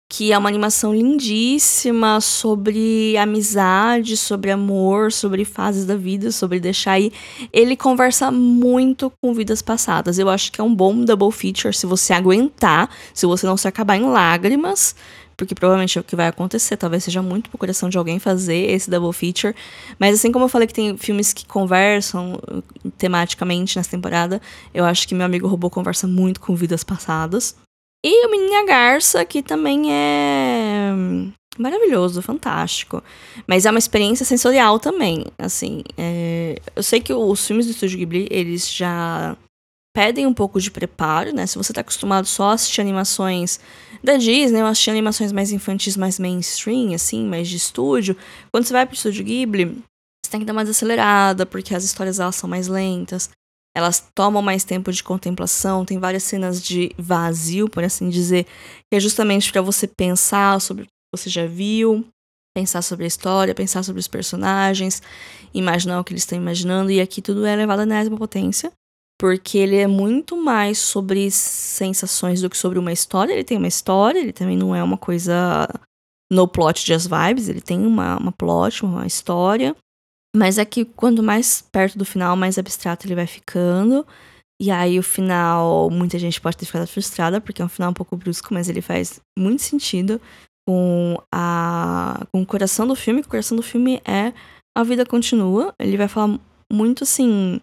[0.09, 6.99] que é uma animação lindíssima sobre amizade, sobre amor, sobre fases da vida, sobre deixar
[6.99, 7.11] ir.
[7.51, 10.17] Ele conversa muito com vidas passadas.
[10.17, 13.67] Eu acho que é um bom double feature se você aguentar, se você não se
[13.67, 14.95] acabar em lágrimas,
[15.35, 16.77] porque provavelmente é o que vai acontecer.
[16.77, 19.53] Talvez seja muito pro coração de alguém fazer esse double feature.
[19.99, 22.39] Mas assim como eu falei que tem filmes que conversam
[22.97, 24.41] tematicamente nessa temporada,
[24.73, 27.55] eu acho que meu amigo robô conversa muito com vidas passadas.
[28.09, 30.91] E o Menina Garça, que também é
[31.57, 33.03] maravilhoso, fantástico.
[33.45, 35.83] Mas é uma experiência sensorial também, assim.
[35.97, 36.55] É...
[36.73, 39.35] Eu sei que os filmes do Estúdio Ghibli, eles já
[39.93, 41.45] pedem um pouco de preparo, né?
[41.45, 43.59] Se você tá acostumado só a assistir animações
[44.01, 48.15] da Disney, ou assistir animações mais infantis, mais mainstream, assim, mais de estúdio,
[48.53, 49.83] quando você vai pro Estúdio Ghibli,
[50.23, 53.29] você tem que dar mais acelerada, porque as histórias elas são mais lentas
[53.77, 58.45] elas tomam mais tempo de contemplação, tem várias cenas de vazio, por assim dizer,
[58.89, 62.03] que é justamente para você pensar sobre o que você já viu,
[62.55, 64.99] pensar sobre a história, pensar sobre os personagens,
[65.53, 68.71] imaginar o que eles estão imaginando, e aqui tudo é levado à enésima potência,
[69.19, 73.31] porque ele é muito mais sobre sensações do que sobre uma história.
[73.31, 75.67] Ele tem uma história, ele também não é uma coisa
[76.31, 79.75] no plot just vibes, ele tem uma, uma plot, uma história,
[80.35, 84.05] mas é que quanto mais perto do final, mais abstrato ele vai ficando.
[84.59, 87.93] E aí o final, muita gente pode ter ficado frustrada, porque é um final um
[87.93, 90.19] pouco brusco, mas ele faz muito sentido
[90.67, 93.21] com, a, com o coração do filme.
[93.21, 94.33] O coração do filme é
[94.75, 95.73] a vida continua.
[95.79, 96.39] Ele vai falar
[96.71, 97.61] muito assim.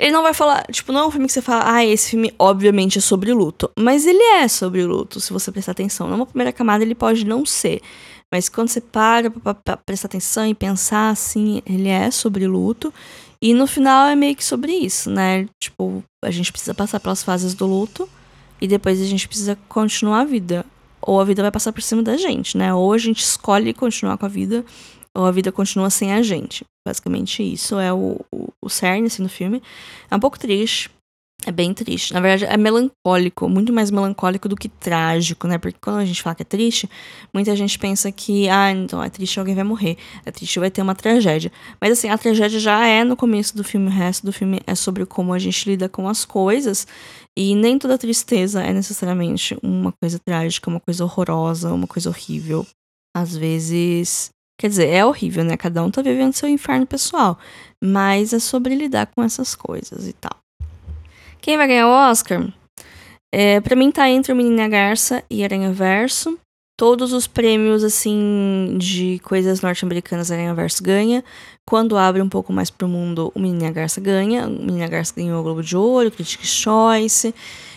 [0.00, 2.32] Ele não vai falar, tipo, não é um filme que você fala, ah, esse filme
[2.38, 3.70] obviamente é sobre luto.
[3.78, 6.08] Mas ele é sobre luto, se você prestar atenção.
[6.08, 7.82] Numa primeira camada ele pode não ser.
[8.32, 12.92] Mas quando você para pra, prestar atenção e pensar, assim, ele é sobre luto.
[13.42, 15.48] E no final é meio que sobre isso, né?
[15.58, 18.08] Tipo, a gente precisa passar pelas fases do luto
[18.60, 20.64] e depois a gente precisa continuar a vida.
[21.02, 22.72] Ou a vida vai passar por cima da gente, né?
[22.74, 24.64] Ou a gente escolhe continuar com a vida,
[25.16, 26.64] ou a vida continua sem a gente.
[26.86, 29.62] Basicamente isso é o, o, o cerne, assim, do filme.
[30.10, 30.90] É um pouco triste,
[31.46, 32.12] é bem triste.
[32.12, 35.56] Na verdade, é melancólico, muito mais melancólico do que trágico, né?
[35.56, 36.88] Porque quando a gente fala que é triste,
[37.32, 40.82] muita gente pensa que, ah, então é triste alguém vai morrer, é triste vai ter
[40.82, 41.50] uma tragédia.
[41.80, 44.74] Mas assim, a tragédia já é no começo do filme, o resto do filme é
[44.74, 46.86] sobre como a gente lida com as coisas.
[47.36, 52.66] E nem toda tristeza é necessariamente uma coisa trágica, uma coisa horrorosa, uma coisa horrível.
[53.16, 54.30] Às vezes.
[54.60, 55.56] Quer dizer, é horrível, né?
[55.56, 57.38] Cada um tá vivendo seu inferno pessoal.
[57.82, 60.39] Mas é sobre lidar com essas coisas e tal.
[61.40, 62.46] Quem vai ganhar o Oscar?
[63.32, 66.38] É, para mim tá entre o Menina Garça e Aranha Verso.
[66.76, 71.22] Todos os prêmios, assim, de coisas norte-americanas, Aranha Verso ganha.
[71.66, 74.46] Quando abre um pouco mais pro mundo, o Menina Garça ganha.
[74.46, 77.34] O Menina Garça ganhou o Globo de Ouro, Critics' Choice.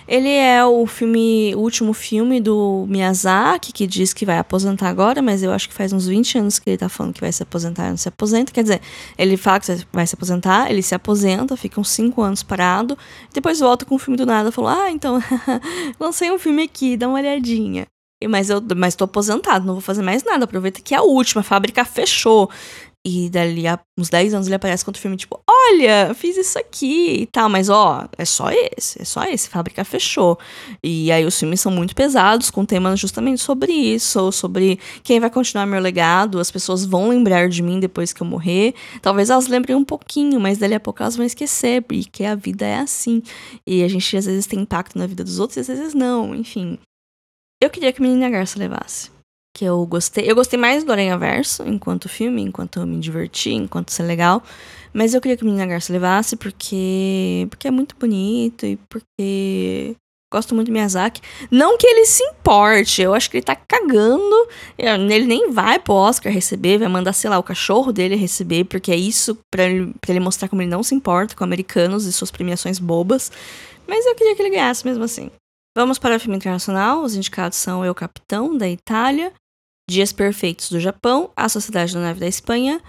[0.07, 5.21] Ele é o filme, o último filme do Miyazaki, que diz que vai aposentar agora,
[5.21, 7.41] mas eu acho que faz uns 20 anos que ele tá falando que vai se
[7.43, 8.51] aposentar e não se aposenta.
[8.51, 8.81] Quer dizer,
[9.17, 12.97] ele fala que vai se aposentar, ele se aposenta, fica uns 5 anos parado,
[13.33, 15.19] depois volta com o filme do nada, falou: "Ah, então
[15.99, 17.87] lancei um filme aqui, dá uma olhadinha".
[18.29, 20.45] Mas eu mas tô aposentado, não vou fazer mais nada.
[20.45, 22.49] Aproveita que é a última, a fábrica fechou.
[23.05, 26.57] E dali a uns 10 anos ele aparece com outro filme, tipo, olha, fiz isso
[26.57, 30.39] aqui e tal, mas ó, é só esse, é só esse, fábrica fechou.
[30.81, 35.29] E aí os filmes são muito pesados, com temas justamente sobre isso, sobre quem vai
[35.29, 38.73] continuar meu legado, as pessoas vão lembrar de mim depois que eu morrer.
[39.01, 42.65] Talvez elas lembrem um pouquinho, mas dali a pouco elas vão esquecer, porque a vida
[42.65, 43.21] é assim.
[43.67, 46.33] E a gente às vezes tem impacto na vida dos outros e às vezes não,
[46.33, 46.79] enfim.
[47.61, 49.12] Eu queria que Menina Garça levasse
[49.55, 50.29] que eu gostei.
[50.29, 54.05] Eu gostei mais do Aranha Verso enquanto filme, enquanto eu me diverti, enquanto isso é
[54.05, 54.41] legal.
[54.91, 59.95] Mas eu queria que o Menina Garça levasse porque porque é muito bonito e porque
[60.31, 61.21] gosto muito do Miyazaki.
[61.51, 64.47] Não que ele se importe, eu acho que ele tá cagando.
[64.77, 68.91] Ele nem vai pro Oscar receber, vai mandar, sei lá, o cachorro dele receber, porque
[68.91, 72.11] é isso para ele, pra ele mostrar como ele não se importa com americanos e
[72.11, 73.31] suas premiações bobas.
[73.87, 75.29] Mas eu queria que ele ganhasse mesmo assim.
[75.77, 77.03] Vamos para o filme internacional.
[77.03, 79.31] Os indicados são Eu Capitão, da Itália,
[79.89, 82.81] Dias Perfeitos do Japão, A Sociedade da Neve da Espanha,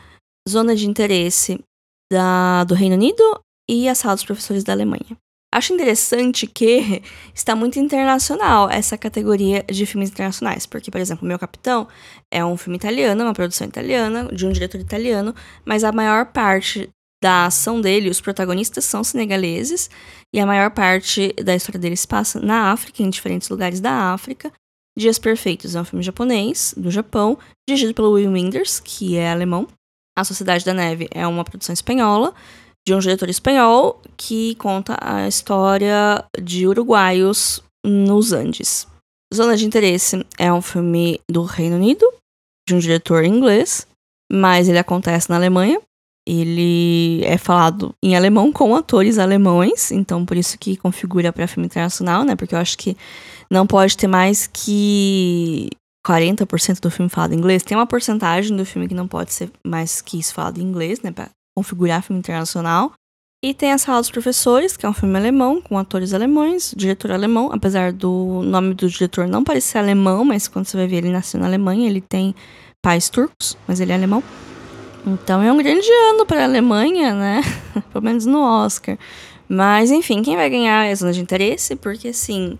[0.48, 1.58] Zona de Interesse
[2.12, 3.22] da, do Reino Unido
[3.68, 5.16] e A Sala dos Professores da Alemanha.
[5.54, 7.00] Acho interessante que
[7.32, 11.86] está muito internacional essa categoria de filmes internacionais, porque, por exemplo, Meu Capitão
[12.32, 15.34] é um filme italiano, uma produção italiana, de um diretor italiano,
[15.64, 16.90] mas a maior parte
[17.22, 19.88] da ação dele, os protagonistas são senegaleses,
[20.34, 24.52] e a maior parte da história deles passa na África, em diferentes lugares da África,
[24.96, 27.36] Dias Perfeitos é um filme japonês, do Japão,
[27.68, 29.66] dirigido pelo Will Winders, que é alemão.
[30.16, 32.32] A Sociedade da Neve é uma produção espanhola,
[32.86, 38.86] de um diretor espanhol, que conta a história de uruguaios nos Andes.
[39.34, 42.06] Zona de Interesse é um filme do Reino Unido,
[42.68, 43.86] de um diretor inglês,
[44.30, 45.80] mas ele acontece na Alemanha.
[46.26, 51.66] Ele é falado em alemão com atores alemães, então por isso que configura para filme
[51.66, 52.34] internacional, né?
[52.34, 52.96] Porque eu acho que
[53.50, 55.68] não pode ter mais que
[56.06, 57.62] 40% do filme falado em inglês.
[57.62, 61.00] Tem uma porcentagem do filme que não pode ser mais que isso falado em inglês,
[61.00, 61.10] né?
[61.10, 62.92] Pra configurar filme internacional.
[63.42, 67.12] E tem A Sala dos Professores, que é um filme alemão, com atores alemães, diretor
[67.12, 71.10] alemão, apesar do nome do diretor não parecer alemão, mas quando você vai ver ele
[71.10, 72.34] nasceu na Alemanha, ele tem
[72.82, 74.22] pais turcos, mas ele é alemão.
[75.06, 77.42] Então é um grande ano para a Alemanha, né?
[77.92, 78.96] Pelo menos no Oscar.
[79.46, 82.58] Mas enfim, quem vai ganhar é zona de interesse, porque assim,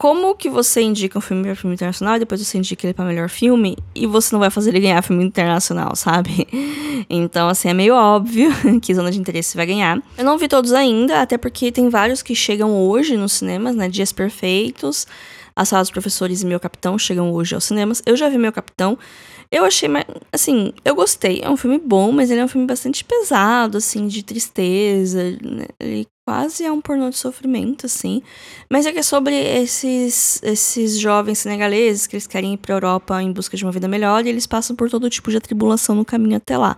[0.00, 3.04] como que você indica um filme para filme internacional e depois você indica ele para
[3.04, 6.48] melhor filme e você não vai fazer ele ganhar filme internacional, sabe?
[7.08, 10.00] Então, assim, é meio óbvio que Zona de Interesse vai ganhar.
[10.16, 13.88] Eu não vi todos ainda, até porque tem vários que chegam hoje nos cinemas, né?
[13.88, 15.06] Dias Perfeitos,
[15.56, 18.02] A Sala dos Professores e Meu Capitão chegam hoje aos cinemas.
[18.06, 18.98] Eu já vi Meu Capitão.
[19.50, 19.88] Eu achei,
[20.30, 21.40] assim, eu gostei.
[21.42, 25.22] É um filme bom, mas ele é um filme bastante pesado, assim, de tristeza.
[25.42, 25.66] Né?
[25.80, 28.22] Ele quase é um pornô de sofrimento, assim.
[28.70, 33.20] Mas é que é sobre esses, esses jovens senegaleses que eles querem ir pra Europa
[33.20, 36.04] em busca de uma vida melhor e eles passam por todo tipo de atribulação no
[36.04, 36.76] caminho até lá.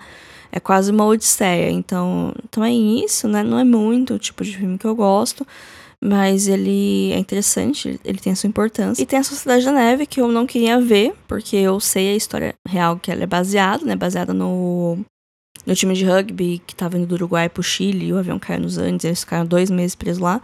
[0.51, 1.71] É quase uma odisseia.
[1.71, 3.43] Então, então é isso, né?
[3.43, 5.47] Não é muito o tipo de filme que eu gosto.
[6.03, 9.03] Mas ele é interessante, ele tem a sua importância.
[9.03, 12.17] E tem a Sociedade da Neve, que eu não queria ver, porque eu sei a
[12.17, 13.95] história real que ela é baseada, né?
[13.95, 14.99] Baseada no,
[15.67, 18.79] no time de rugby que tava indo do Uruguai pro Chile, o avião caiu nos
[18.79, 20.41] Andes, eles ficaram dois meses presos lá.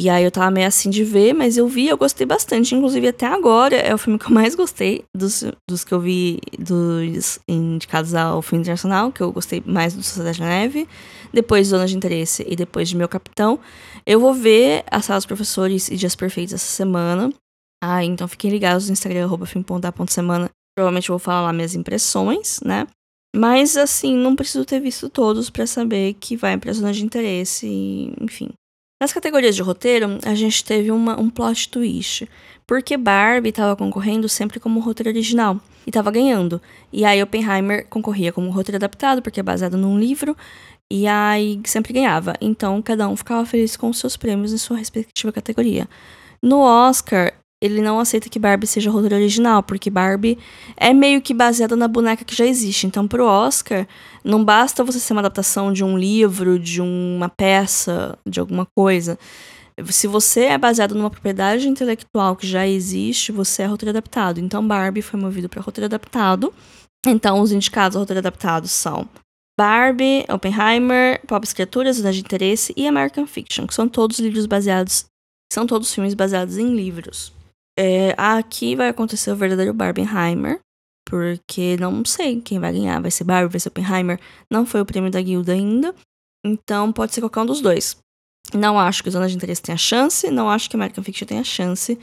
[0.00, 2.72] E aí eu tava meio assim de ver, mas eu vi, eu gostei bastante.
[2.72, 6.38] Inclusive, até agora é o filme que eu mais gostei dos, dos que eu vi
[6.56, 10.86] dos indicados ao filme internacional, que eu gostei mais do Sociedade da Neve,
[11.32, 13.58] depois de Zona de Interesse e depois de Meu Capitão.
[14.06, 17.32] Eu vou ver a Sala dos Professores e Dias Perfeitos essa semana.
[17.82, 19.46] Ah, então fiquem ligados no Instagram, arroba
[20.08, 20.48] semana.
[20.76, 22.86] Provavelmente eu vou falar lá minhas impressões, né?
[23.34, 27.66] Mas, assim, não preciso ter visto todos para saber que vai pra zona de interesse,
[27.66, 28.50] e, enfim.
[29.00, 32.28] Nas categorias de roteiro, a gente teve uma, um plot twist.
[32.66, 36.60] Porque Barbie estava concorrendo sempre como roteiro original e estava ganhando.
[36.92, 40.36] E aí Oppenheimer concorria como roteiro adaptado, porque é baseado num livro,
[40.90, 42.34] e aí sempre ganhava.
[42.40, 45.88] Então cada um ficava feliz com os seus prêmios em sua respectiva categoria.
[46.42, 50.38] No Oscar, ele não aceita que Barbie seja roteiro original, porque Barbie
[50.76, 52.86] é meio que baseada na boneca que já existe.
[52.86, 53.86] Então, pro Oscar,
[54.22, 59.18] não basta você ser uma adaptação de um livro, de uma peça, de alguma coisa.
[59.86, 64.38] Se você é baseado numa propriedade intelectual que já existe, você é roteiro adaptado.
[64.38, 66.54] Então, Barbie foi movido para roteiro adaptado.
[67.06, 69.08] Então, os indicados a roteiro adaptado são
[69.58, 75.06] Barbie, Oppenheimer, Pop Criaturas, Zona de Interesse e American Fiction, que são todos livros baseados,
[75.52, 77.36] são todos filmes baseados em livros.
[77.80, 80.58] É, aqui vai acontecer o verdadeiro Barbenheimer,
[81.08, 83.00] porque não sei quem vai ganhar.
[83.00, 84.18] Vai ser Barbie, vai ser Oppenheimer.
[84.50, 85.94] Não foi o prêmio da guilda ainda,
[86.44, 87.96] então pode ser qualquer um dos dois.
[88.52, 91.96] Não acho que Zona de Interesse tenha chance, não acho que American Fiction tenha chance.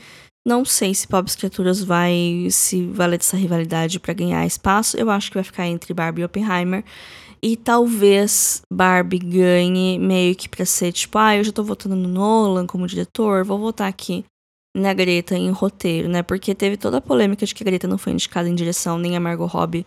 [0.46, 4.96] Não sei se Pop Criaturas vai se valer dessa rivalidade para ganhar espaço.
[4.96, 6.84] Eu acho que vai ficar entre Barbie e Oppenheimer.
[7.42, 12.08] E talvez Barbie ganhe meio que pra ser tipo, ah, eu já tô votando no
[12.08, 14.24] Nolan como diretor, vou votar aqui
[14.76, 16.22] na Greta em roteiro, né?
[16.22, 19.16] Porque teve toda a polêmica de que a Greta não foi indicada em direção, nem
[19.16, 19.86] a Margot Robbie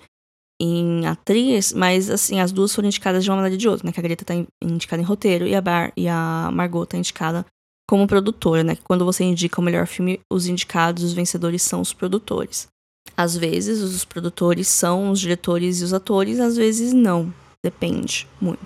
[0.60, 3.94] em atriz, mas assim, as duas foram indicadas de uma maneira ou de outra, né?
[3.94, 7.46] Que a Greta tá indicada em roteiro e a, Bar e a Margot tá indicada
[7.88, 8.76] como produtora, né?
[8.84, 12.68] Quando você indica o melhor filme, os indicados, os vencedores são os produtores.
[13.16, 17.34] Às vezes, os produtores são os diretores e os atores, às vezes não.
[17.64, 18.66] Depende muito.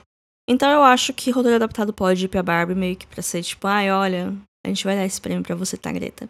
[0.49, 3.65] Então eu acho que roteiro adaptado pode ir pra Barbie meio que pra ser tipo,
[3.65, 4.33] ai, olha,
[4.63, 6.29] a gente vai dar esse prêmio pra você, tá, Greta?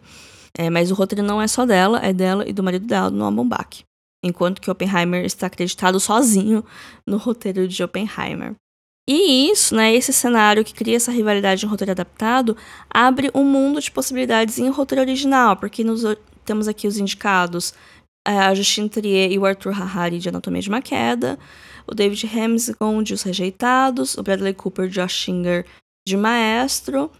[0.56, 3.34] É, mas o roteiro não é só dela, é dela e do marido dela, Noah
[3.34, 3.84] Baumbach.
[4.24, 6.64] Enquanto que Oppenheimer está acreditado sozinho
[7.06, 8.54] no roteiro de Oppenheimer.
[9.06, 12.56] E isso, né, esse cenário que cria essa rivalidade em roteiro adaptado,
[12.88, 16.02] abre um mundo de possibilidades em roteiro original, porque nos,
[16.44, 17.74] temos aqui os indicados
[18.26, 21.38] é, a Justine Trier e o Arthur Harari de Anatomia de uma Queda,
[21.86, 25.66] o David Hemsgom de Os Rejeitados, o Bradley Cooper de Josh Singer
[26.08, 27.10] de Maestro,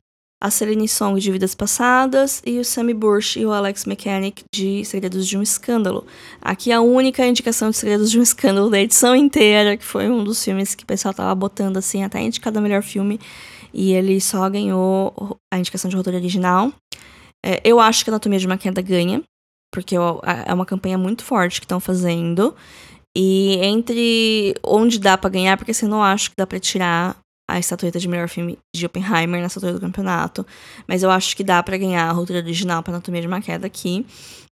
[0.44, 4.84] a Celine Song de Vidas Passadas e o Sammy Burch e o Alex Mechanic de
[4.84, 6.06] Segredos de um Escândalo.
[6.38, 10.22] Aqui a única indicação de Segredos de um Escândalo da edição inteira, que foi um
[10.22, 13.18] dos filmes que o pessoal tava botando assim, até indicado a melhor filme,
[13.72, 16.70] e ele só ganhou a indicação de roteiro original.
[17.42, 19.22] É, eu acho que a Anatomia de uma Queda ganha,
[19.72, 22.54] porque é uma campanha muito forte que estão fazendo.
[23.16, 27.16] E entre onde dá para ganhar, porque assim, não acho que dá para tirar
[27.48, 30.46] a estatueta de melhor filme de Oppenheimer nessa altura do campeonato.
[30.88, 33.66] Mas eu acho que dá para ganhar a roteiro original para Anatomia de uma Queda
[33.66, 34.06] aqui.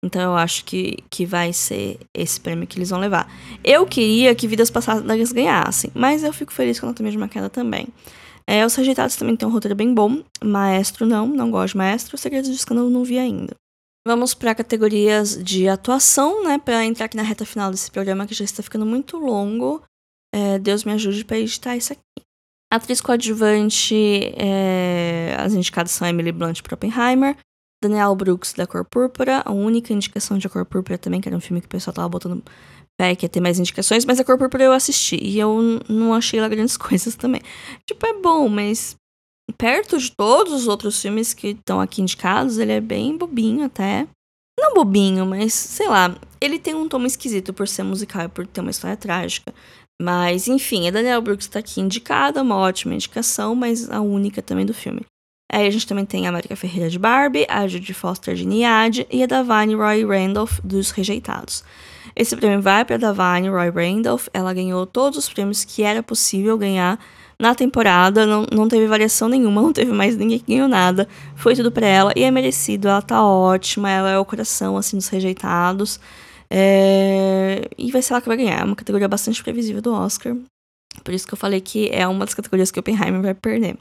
[0.04, 3.30] Então eu acho que, que vai ser esse prêmio que eles vão levar.
[3.64, 7.28] Eu queria que Vidas Passadas ganhassem, mas eu fico feliz com a Anatomia de uma
[7.28, 7.88] Queda também.
[8.48, 10.22] É, os Rejeitados também tem um roteiro bem bom.
[10.42, 12.16] Maestro não, não gosto de Maestro.
[12.16, 13.54] Segredos de Escândalo não vi ainda.
[14.06, 16.56] Vamos para categorias de atuação, né?
[16.56, 19.82] Para entrar aqui na reta final desse programa que já está ficando muito longo.
[20.34, 22.00] É, Deus me ajude para editar isso aqui.
[22.70, 27.36] Atriz coadjuvante, é, as indicadas são Emily Blunt para Oppenheimer,
[27.82, 31.36] Danielle Brooks da Cor Púrpura, a única indicação de A Cor Púrpura também, que era
[31.36, 32.42] um filme que o pessoal tava botando
[32.98, 36.12] pé, que ia ter mais indicações, mas A Cor Púrpura eu assisti e eu não
[36.12, 37.40] achei lá grandes coisas também.
[37.86, 38.96] Tipo, é bom, mas
[39.56, 44.06] perto de todos os outros filmes que estão aqui indicados, ele é bem bobinho até.
[44.58, 48.44] Não bobinho, mas sei lá, ele tem um tom esquisito por ser musical e por
[48.44, 49.54] ter uma história trágica.
[50.00, 54.64] Mas, enfim, a Danielle Brooks está aqui indicada, uma ótima indicação, mas a única também
[54.64, 55.04] do filme.
[55.50, 59.06] Aí a gente também tem a América Ferreira de Barbie, a Judy Foster de Niad
[59.10, 61.64] e a Davine Roy Randolph dos Rejeitados.
[62.14, 66.02] Esse prêmio vai para a Davine Roy Randolph, ela ganhou todos os prêmios que era
[66.02, 66.98] possível ganhar
[67.40, 71.54] na temporada, não, não teve variação nenhuma, não teve mais ninguém que ganhou nada, foi
[71.54, 75.08] tudo para ela e é merecido, ela tá ótima, ela é o coração assim dos
[75.08, 75.98] rejeitados.
[76.50, 77.68] É...
[77.76, 78.60] E vai ser ela que vai ganhar.
[78.60, 80.36] É uma categoria bastante previsível do Oscar.
[81.04, 83.76] Por isso que eu falei que é uma das categorias que Oppenheimer vai perder.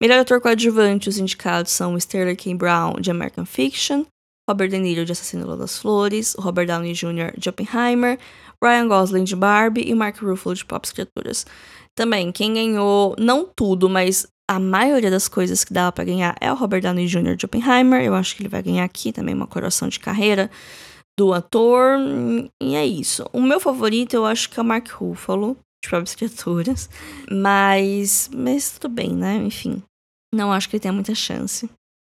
[0.00, 2.54] Melhor ator coadjuvante, os indicados são Sterling K.
[2.54, 4.04] Brown, de American Fiction,
[4.48, 8.18] Robert De Niro, de Assassino das Flores, Robert Downey Jr., de Oppenheimer,
[8.62, 11.46] Ryan Gosling, de Barbie e Mark Ruffalo, de Pop Criaturas.
[11.94, 16.52] Também, quem ganhou, não tudo, mas a maioria das coisas que dava para ganhar é
[16.52, 17.36] o Robert Downey Jr.
[17.36, 18.02] de Oppenheimer.
[18.02, 20.50] Eu acho que ele vai ganhar aqui também uma coroação de carreira
[21.18, 21.98] do ator.
[22.62, 23.28] E é isso.
[23.32, 26.90] O meu favorito eu acho que é o Mark Ruffalo, de próprias criaturas.
[27.30, 29.36] Mas, mas tudo bem, né?
[29.36, 29.82] Enfim.
[30.34, 31.68] Não acho que ele tenha muita chance.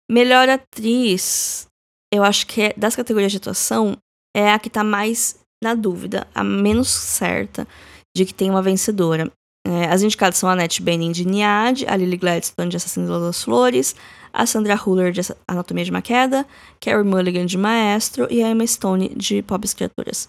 [0.10, 1.68] Melhor atriz,
[2.14, 3.98] eu acho que é, das categorias de atuação
[4.36, 7.68] é a que tá mais na dúvida, a menos certa
[8.16, 9.32] de que tem uma vencedora.
[9.68, 13.44] É, as indicadas são a Annette Bening de Niad, a Lily Gladstone de Assassino das
[13.44, 13.96] Flores,
[14.32, 16.46] a Sandra Huller de Anatomia de uma Queda,
[16.80, 20.28] Carrie Mulligan de Maestro e a Emma Stone de Pobres Criaturas.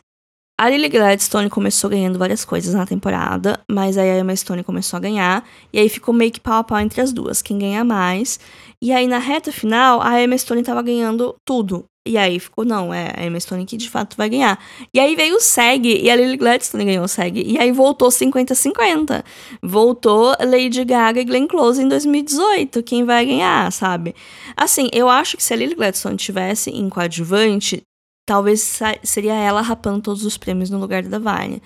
[0.59, 4.97] A Lily Gladstone começou ganhando várias coisas na temporada, mas aí a Emma Stone começou
[4.97, 7.85] a ganhar, e aí ficou meio que pau a pau entre as duas, quem ganha
[7.85, 8.41] mais.
[8.81, 11.85] E aí na reta final, a Emma Stone tava ganhando tudo.
[12.07, 14.59] E aí ficou, não, é a Emma Stone que de fato vai ganhar.
[14.95, 17.43] E aí veio o SEG e a Lily Gladstone ganhou o SEG.
[17.45, 19.25] E aí voltou 50-50.
[19.61, 22.81] Voltou Lady Gaga e Glenn Close em 2018.
[22.85, 24.15] Quem vai ganhar, sabe?
[24.57, 27.83] Assim, eu acho que se a Lily Gladstone tivesse em coadjuvante,
[28.25, 31.61] talvez seria ela rapando todos os prêmios no lugar da Vine.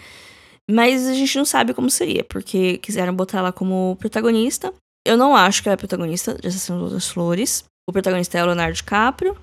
[0.71, 4.73] Mas a gente não sabe como seria, porque quiseram botar ela como protagonista.
[5.07, 7.65] Eu não acho que ela é protagonista de Assassino das Flores.
[7.87, 9.37] O protagonista é o Leonardo DiCaprio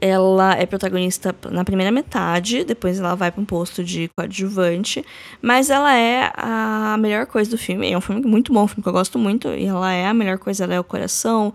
[0.00, 5.04] ela é protagonista na primeira metade, depois ela vai para um posto de coadjuvante,
[5.42, 7.90] mas ela é a melhor coisa do filme.
[7.90, 10.14] É um filme muito bom, um filme que eu gosto muito, e ela é a
[10.14, 11.52] melhor coisa, ela é o coração,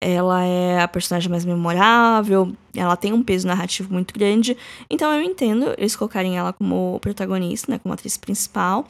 [0.00, 4.56] ela é a personagem mais memorável, ela tem um peso narrativo muito grande.
[4.90, 8.86] Então eu entendo eles colocarem ela como protagonista, né, como atriz principal.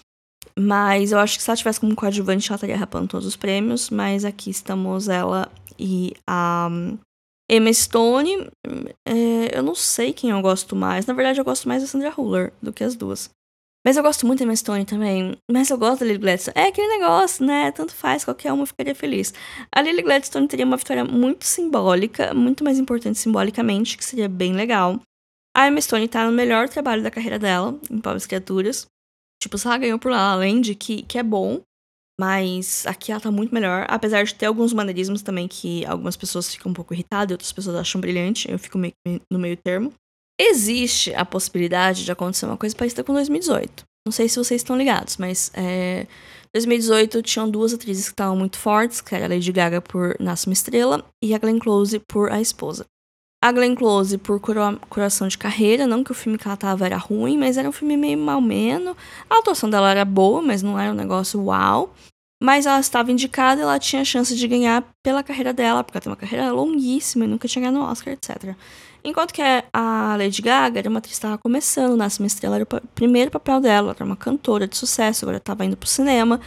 [0.59, 3.91] Mas eu acho que se ela tivesse como coadjuvante, ela estaria rapando todos os prêmios.
[3.91, 6.71] Mas aqui estamos ela e a
[7.51, 8.51] Emma Stone,
[9.07, 11.07] é, eu não sei quem eu gosto mais.
[11.07, 13.31] Na verdade, eu gosto mais da Sandra Huller do que as duas.
[13.87, 15.39] Mas eu gosto muito da Emma Stone também.
[15.49, 16.57] Mas eu gosto da Lily Gladstone.
[16.57, 17.71] É aquele negócio, né?
[17.71, 19.33] Tanto faz, qualquer uma ficaria feliz.
[19.73, 24.55] A Lily Gladstone teria uma vitória muito simbólica, muito mais importante simbolicamente, que seria bem
[24.55, 25.01] legal.
[25.57, 28.87] A Emma Stone tá no melhor trabalho da carreira dela, em Pobres Criaturas.
[29.41, 31.61] Tipo, se ela ganhou por lá, além de que, que é bom,
[32.19, 36.53] mas aqui ela tá muito melhor, apesar de ter alguns maneirismos também que algumas pessoas
[36.53, 38.95] ficam um pouco irritadas, outras pessoas acham brilhante, eu fico meio
[39.31, 39.93] no meio termo.
[40.39, 43.85] Existe a possibilidade de acontecer uma coisa parecida com 2018.
[44.07, 46.07] Não sei se vocês estão ligados, mas é,
[46.55, 50.47] 2018 tinham duas atrizes que estavam muito fortes, que era a Lady Gaga por Nasce
[50.47, 52.87] uma Estrela e a Glenn Close por A Esposa.
[53.43, 54.41] A Glenn Close por
[54.89, 57.73] Coração de Carreira, não que o filme que ela tava era ruim, mas era um
[57.73, 58.97] filme meio mal menos.
[59.29, 61.95] A atuação dela era boa, mas não era um negócio uau.
[62.43, 66.03] Mas ela estava indicada e ela tinha chance de ganhar pela carreira dela, porque ela
[66.03, 68.55] tem uma carreira longuíssima e nunca tinha ganhado no Oscar, etc.
[69.03, 69.41] Enquanto que
[69.73, 73.31] a Lady Gaga era uma atriz que estava começando, Nasce uma Estrela era o primeiro
[73.31, 76.41] papel dela, ela era uma cantora de sucesso, agora estava indo pro cinema.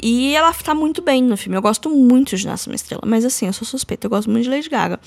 [0.00, 1.58] E ela está muito bem no filme.
[1.58, 4.44] Eu gosto muito de Nasce uma Estrela, mas assim, eu sou suspeita, eu gosto muito
[4.44, 5.00] de Lady Gaga.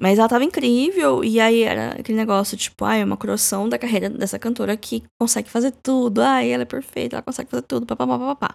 [0.00, 3.68] Mas ela tava incrível, e aí era aquele negócio, tipo, ai, ah, é uma croação
[3.68, 7.62] da carreira dessa cantora que consegue fazer tudo, ai, ela é perfeita, ela consegue fazer
[7.62, 8.54] tudo, papapá, papapá.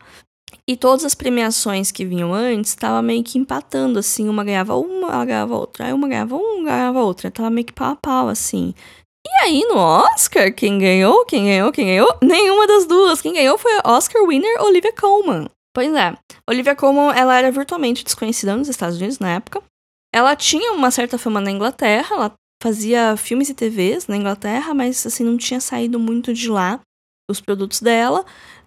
[0.68, 5.12] E todas as premiações que vinham antes tava meio que empatando, assim, uma ganhava uma,
[5.12, 5.88] ela ganhava outra.
[5.88, 7.30] Aí uma ganhava uma, ganhava outra.
[7.32, 8.74] Tava meio que pau a pau, assim.
[9.26, 12.18] E aí, no Oscar, quem ganhou, quem ganhou, quem ganhou?
[12.22, 13.22] Nenhuma das duas.
[13.22, 15.50] Quem ganhou foi a Oscar winner Olivia Colman.
[15.74, 16.14] Pois é.
[16.50, 19.62] Olivia Colman, ela era virtualmente desconhecida nos Estados Unidos na época.
[20.14, 25.06] Ela tinha uma certa fama na Inglaterra, ela fazia filmes e TVs na Inglaterra, mas
[25.06, 26.80] assim, não tinha saído muito de lá
[27.30, 28.24] os produtos dela.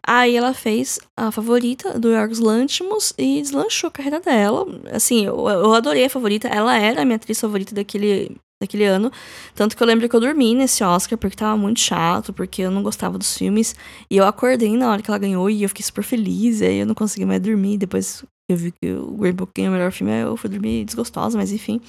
[0.06, 4.64] Aí ela fez a favorita do Yorgos Lanthimos e deslanchou a carreira dela.
[4.92, 6.46] Assim, eu, eu adorei a favorita.
[6.48, 9.10] Ela era a minha atriz favorita daquele, daquele ano.
[9.54, 12.70] Tanto que eu lembro que eu dormi nesse Oscar porque tava muito chato, porque eu
[12.70, 13.74] não gostava dos filmes.
[14.10, 16.60] E eu acordei na hora que ela ganhou e eu fiquei super feliz.
[16.60, 17.78] E aí eu não consegui mais dormir.
[17.78, 21.36] Depois eu vi que o Green Book ganhou o melhor filme, eu fui dormir desgostosa,
[21.36, 21.80] mas enfim.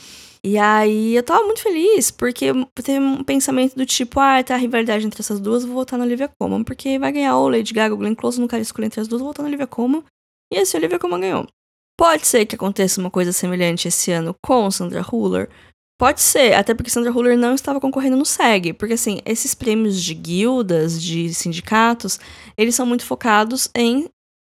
[0.44, 2.52] E aí eu tava muito feliz, porque
[2.84, 6.06] teve um pensamento do tipo, ah, tá a rivalidade entre essas duas, vou votar na
[6.06, 9.02] Olivia Colman, porque vai ganhar o Lady Gaga ou Glenn Close, não quero escolher entre
[9.02, 10.04] as duas, vou votar na Olivia Colman.
[10.52, 11.48] E esse Olivia Colman ganhou.
[12.00, 15.50] Pode ser que aconteça uma coisa semelhante esse ano com Sandra Huller.
[15.98, 18.74] Pode ser, até porque Sandra Huller não estava concorrendo no SEG.
[18.74, 22.20] Porque, assim, esses prêmios de guildas, de sindicatos,
[22.56, 24.08] eles são muito focados em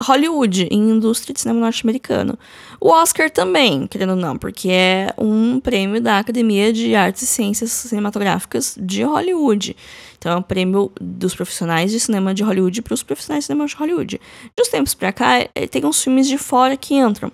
[0.02, 2.38] Hollywood, em indústria de cinema norte-americano.
[2.80, 7.26] O Oscar também, querendo ou não, porque é um prêmio da Academia de Artes e
[7.26, 9.76] Ciências Cinematográficas de Hollywood.
[10.18, 13.66] Então é um prêmio dos profissionais de cinema de Hollywood para os profissionais de cinema
[13.66, 14.20] de Hollywood.
[14.56, 17.30] De uns tempos para cá, é, tem uns filmes de fora que entram.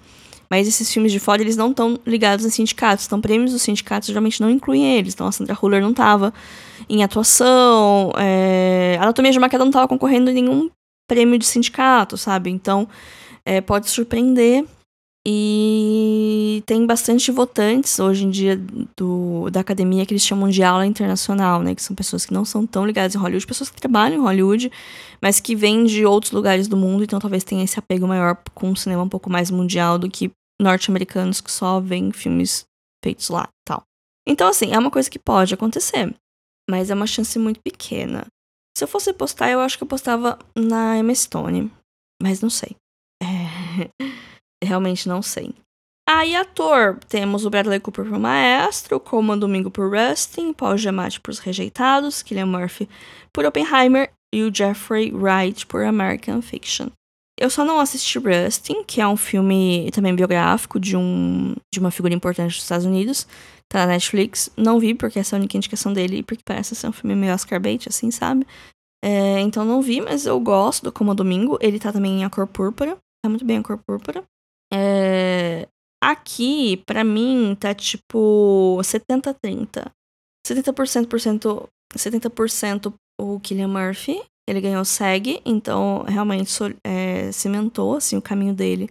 [0.50, 3.06] Mas esses filmes de fora, eles não estão ligados a sindicatos.
[3.06, 5.14] Então, prêmios dos sindicatos geralmente não incluem eles.
[5.14, 6.32] Então, a Sandra Huller não estava
[6.88, 8.12] em atuação.
[8.16, 8.96] É...
[8.98, 10.70] A Anatomia de uma Queda não estava concorrendo em nenhum
[11.08, 12.50] prêmio de sindicato, sabe?
[12.50, 12.88] Então,
[13.44, 14.64] é, pode surpreender.
[15.28, 18.56] E tem bastante votantes hoje em dia
[18.96, 21.74] do, da academia que eles chamam de aula internacional, né?
[21.74, 24.70] Que são pessoas que não são tão ligadas em Hollywood, pessoas que trabalham em Hollywood,
[25.20, 28.70] mas que vêm de outros lugares do mundo, então talvez tenha esse apego maior com
[28.70, 30.30] um cinema um pouco mais mundial do que
[30.62, 32.64] norte-americanos que só veem filmes
[33.04, 33.82] feitos lá tal.
[34.28, 36.14] Então, assim, é uma coisa que pode acontecer,
[36.70, 38.28] mas é uma chance muito pequena.
[38.78, 41.68] Se eu fosse postar, eu acho que eu postava na Emma Stone.
[42.22, 42.76] Mas não sei.
[43.20, 43.90] É...
[44.66, 45.54] Realmente não sei.
[46.08, 51.32] Aí, ator, temos o Bradley Cooper por Maestro, Coleman Domingo por Rustin, Paul Giamatti por
[51.32, 52.88] Os Rejeitados, Killian Murphy
[53.32, 56.88] por Oppenheimer e o Jeffrey Wright por American Fiction.
[57.38, 61.90] Eu só não assisti Rustin, que é um filme também biográfico de, um, de uma
[61.90, 63.26] figura importante dos Estados Unidos.
[63.68, 64.48] Tá na Netflix.
[64.56, 67.34] Não vi, porque essa é a única indicação dele, porque parece ser um filme meio
[67.34, 68.46] Oscar bait, assim, sabe?
[69.04, 71.58] É, então não vi, mas eu gosto do Como Domingo.
[71.60, 72.96] Ele tá também em A Cor Púrpura.
[73.22, 74.24] Tá muito bem A Cor Púrpura.
[74.72, 75.68] É,
[76.02, 79.90] aqui, pra mim, tá tipo 70-30.
[80.46, 86.52] 70%, 70% o Killian Murphy ele ganhou o SEG, então realmente
[86.86, 88.88] é, cimentou assim, o caminho dele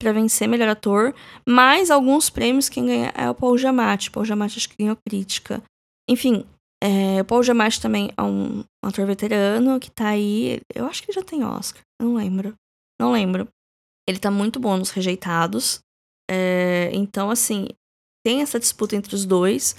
[0.00, 1.14] para vencer melhor ator.
[1.46, 4.10] Mas alguns prêmios quem ganha é o Paul Giamatti.
[4.10, 5.62] Paul Giamatti acho que ganhou crítica.
[6.08, 6.46] Enfim,
[6.82, 10.60] é, o Paul Giamatti também é um ator veterano que tá aí.
[10.74, 11.82] Eu acho que ele já tem Oscar.
[12.00, 12.54] Não lembro.
[12.98, 13.46] Não lembro.
[14.08, 15.80] Ele tá muito bom nos rejeitados.
[16.30, 17.68] É, então, assim,
[18.24, 19.76] tem essa disputa entre os dois.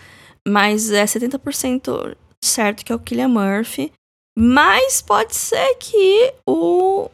[0.48, 3.92] Mas é 70% certo que é o Killian Murphy.
[4.38, 7.10] Mas pode ser que o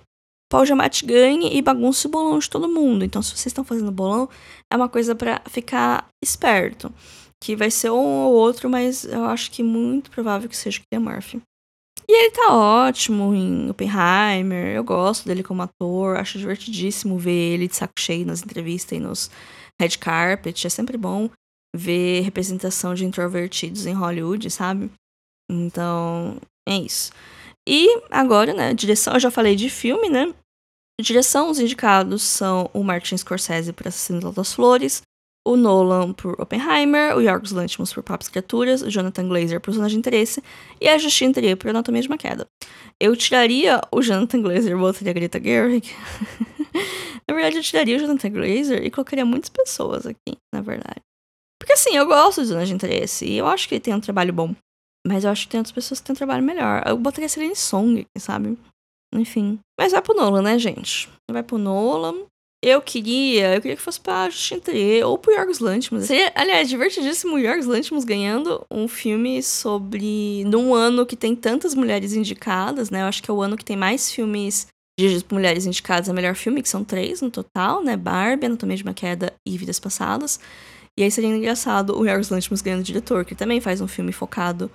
[0.51, 3.05] Paul Giamatti ganhe e bagunce o bolão de todo mundo.
[3.05, 4.28] Então, se vocês estão fazendo bolão,
[4.72, 6.91] é uma coisa para ficar esperto.
[7.41, 10.84] Que vai ser um ou outro, mas eu acho que muito provável que seja o
[10.84, 11.41] Killian Murphy.
[12.12, 14.76] E ele tá ótimo em Oppenheimer.
[14.76, 16.18] Eu gosto dele como ator.
[16.18, 19.32] Acho divertidíssimo ver ele de saco cheio nas entrevistas e nos
[19.80, 20.68] red carpet.
[20.68, 21.30] É sempre bom
[21.74, 24.91] ver representação de introvertidos em Hollywood, sabe?
[25.49, 26.38] Então,
[26.68, 27.14] é isso.
[27.66, 30.34] E agora, né, direção, eu já falei de filme, né?
[30.99, 35.01] Direção, os indicados são o Martin Scorsese por Assassino das Flores,
[35.46, 39.89] o Nolan por Oppenheimer, o Yorgos Lanthimos por Papas Criaturas, o Jonathan Glazer por Zona
[39.89, 40.44] de Interesse
[40.80, 42.48] e a Justine Trier por Anatomia de uma Queda.
[43.00, 45.89] Eu tiraria o Jonathan Glazer botaria a Greta Gerwig.
[47.28, 51.02] na verdade, eu tiraria o Jonathan Glazer e colocaria muitas pessoas aqui, na verdade.
[51.60, 54.00] Porque assim, eu gosto de Zona de Interesse e eu acho que ele tem um
[54.00, 54.56] trabalho bom.
[55.06, 56.84] Mas eu acho que tem outras pessoas que têm um trabalho melhor.
[56.86, 58.58] Eu botaria a Celine Song, sabe?
[59.14, 59.60] Enfim.
[59.80, 61.10] Mas vai pro Nolan, né, gente?
[61.30, 62.26] Vai pro Nolan.
[62.64, 66.05] Eu queria, eu queria que fosse pra Justin Trier ou pro Yorgos Lanthimos.
[66.05, 70.43] Seria, aliás, divertidíssimo o Yorgos Lanthimos ganhando um filme sobre...
[70.45, 73.01] Num ano que tem tantas mulheres indicadas, né?
[73.01, 74.68] Eu acho que é o ano que tem mais filmes
[74.99, 77.97] de mulheres indicadas a melhor filme, que são três no total, né?
[77.97, 80.39] Barbie, Anatomia de uma Queda e Vidas Passadas.
[80.95, 84.70] E aí seria engraçado o Yorgos Lanthimos ganhando diretor, que também faz um filme focado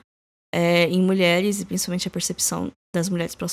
[0.52, 3.48] é, em mulheres e principalmente a percepção das mulheres para a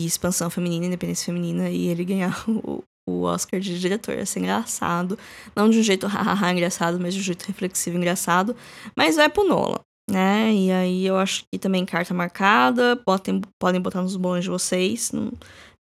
[0.00, 0.06] sociedade.
[0.06, 4.16] expansão feminina, independência feminina, e ele ganhar o, o Oscar de diretor.
[4.16, 5.18] Ia ser engraçado.
[5.54, 8.56] Não de um jeito hahaha engraçado, mas de um jeito reflexivo engraçado.
[8.96, 9.80] Mas vai pro Nolan,
[10.10, 10.52] né?
[10.52, 13.00] E aí eu acho que também carta marcada.
[13.06, 15.12] Botem, podem botar nos bons de vocês.
[15.12, 15.32] Não,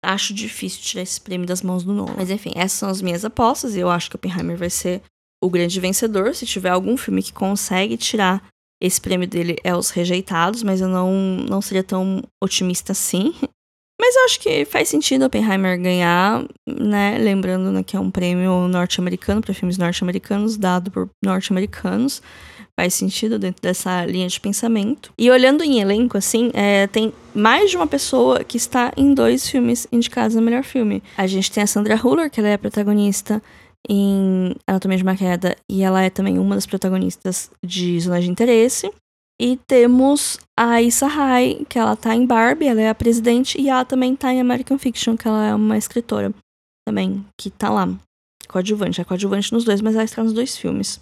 [0.03, 2.15] acho difícil tirar esse prêmio das mãos do Nolan.
[2.18, 3.76] Mas enfim, essas são as minhas apostas.
[3.76, 5.01] E eu acho que Oppenheimer vai ser
[5.43, 6.34] o grande vencedor.
[6.34, 8.43] Se tiver algum filme que consegue tirar
[8.82, 10.63] esse prêmio dele, é Os Rejeitados.
[10.63, 11.11] Mas eu não,
[11.49, 13.34] não seria tão otimista assim.
[14.00, 17.18] Mas eu acho que faz sentido Oppenheimer ganhar, né?
[17.18, 22.22] Lembrando né, que é um prêmio norte-americano para filmes norte-americanos, dado por norte-americanos.
[22.80, 25.12] Faz sentido dentro dessa linha de pensamento.
[25.18, 29.50] E olhando em elenco, assim, é, tem mais de uma pessoa que está em dois
[29.50, 31.02] filmes indicados no melhor filme.
[31.18, 33.41] A gente tem a Sandra Huller, que ela é a protagonista
[33.89, 38.30] em Anatomia de uma Queda, e ela é também uma das protagonistas de Zona de
[38.30, 38.91] Interesse.
[39.40, 43.70] E temos a Issa Rae, que ela tá em Barbie, ela é a presidente, e
[43.70, 46.34] ela também tá em American Fiction, que ela é uma escritora
[46.88, 47.88] também, que tá lá.
[48.48, 51.00] Coadjuvante, é coadjuvante nos dois, mas ela está nos dois filmes.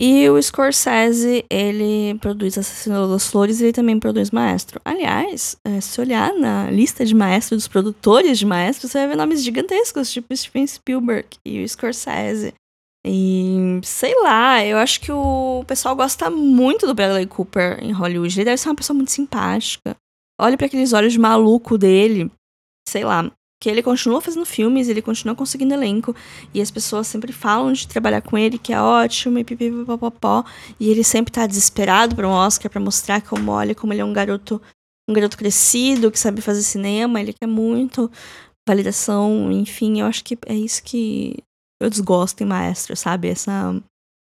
[0.00, 4.80] E o Scorsese, ele produz Assassino das Flores e ele também produz Maestro.
[4.84, 9.16] Aliás, é, se olhar na lista de maestros, dos produtores de Maestro, você vai ver
[9.16, 12.54] nomes gigantescos, tipo Steven Spielberg e o Scorsese.
[13.06, 18.38] E sei lá, eu acho que o pessoal gosta muito do Bradley Cooper em Hollywood.
[18.38, 19.96] Ele deve ser uma pessoa muito simpática.
[20.40, 22.30] Olha para aqueles olhos de maluco dele.
[22.88, 23.30] Sei lá.
[23.60, 26.14] Que ele continua fazendo filmes, ele continua conseguindo elenco.
[26.54, 30.44] E as pessoas sempre falam de trabalhar com ele, que é ótimo, e pipipipopopó.
[30.78, 34.04] E ele sempre tá desesperado para um Oscar para mostrar como, olha, como ele é
[34.04, 34.62] um garoto,
[35.08, 38.08] um garoto crescido, que sabe fazer cinema, ele quer muito
[38.68, 41.42] validação, enfim, eu acho que é isso que
[41.80, 43.28] eu desgosto em Maestro, sabe?
[43.28, 43.80] Essa,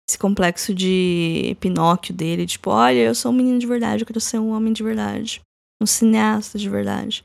[0.08, 4.20] esse complexo de Pinóquio dele, tipo, olha, eu sou um menino de verdade, eu quero
[4.20, 5.40] ser um homem de verdade,
[5.82, 7.22] um cineasta de verdade.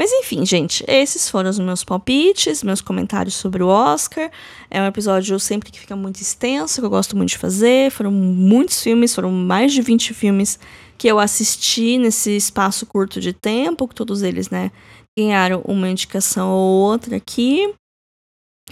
[0.00, 4.30] Mas enfim, gente, esses foram os meus palpites, meus comentários sobre o Oscar.
[4.70, 7.90] É um episódio sempre que fica muito extenso, que eu gosto muito de fazer.
[7.90, 10.58] Foram muitos filmes, foram mais de 20 filmes
[10.96, 14.70] que eu assisti nesse espaço curto de tempo, que todos eles, né,
[15.18, 17.70] ganharam uma indicação ou outra aqui.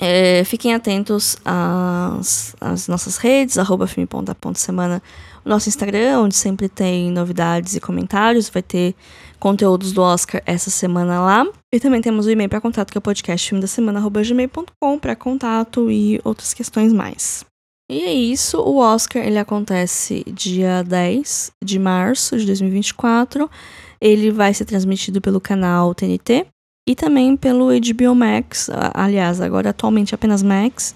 [0.00, 5.02] É, fiquem atentos às, às, nossas redes, arroba filme.semana,
[5.44, 8.48] o nosso Instagram, onde sempre tem novidades e comentários.
[8.48, 8.94] Vai ter
[9.38, 11.46] conteúdos do Oscar essa semana lá.
[11.72, 14.98] E também temos o e-mail para contato, que é o podcast filme da semana, gmail.com,
[14.98, 17.44] para contato e outras questões mais.
[17.90, 23.50] E é isso, o Oscar ele acontece dia 10 de março de 2024.
[23.98, 26.46] Ele vai ser transmitido pelo canal TNT,
[26.88, 30.94] e também pelo HBO Max, aliás, agora atualmente apenas Max.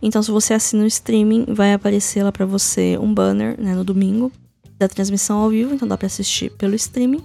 [0.00, 3.84] Então, se você assina o streaming, vai aparecer lá para você um banner né, no
[3.84, 4.32] domingo
[4.78, 7.22] da transmissão ao vivo, então dá para assistir pelo streaming.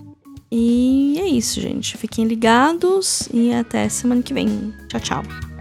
[0.52, 1.96] E é isso, gente.
[1.96, 4.74] Fiquem ligados e até semana que vem.
[4.90, 5.59] Tchau, tchau.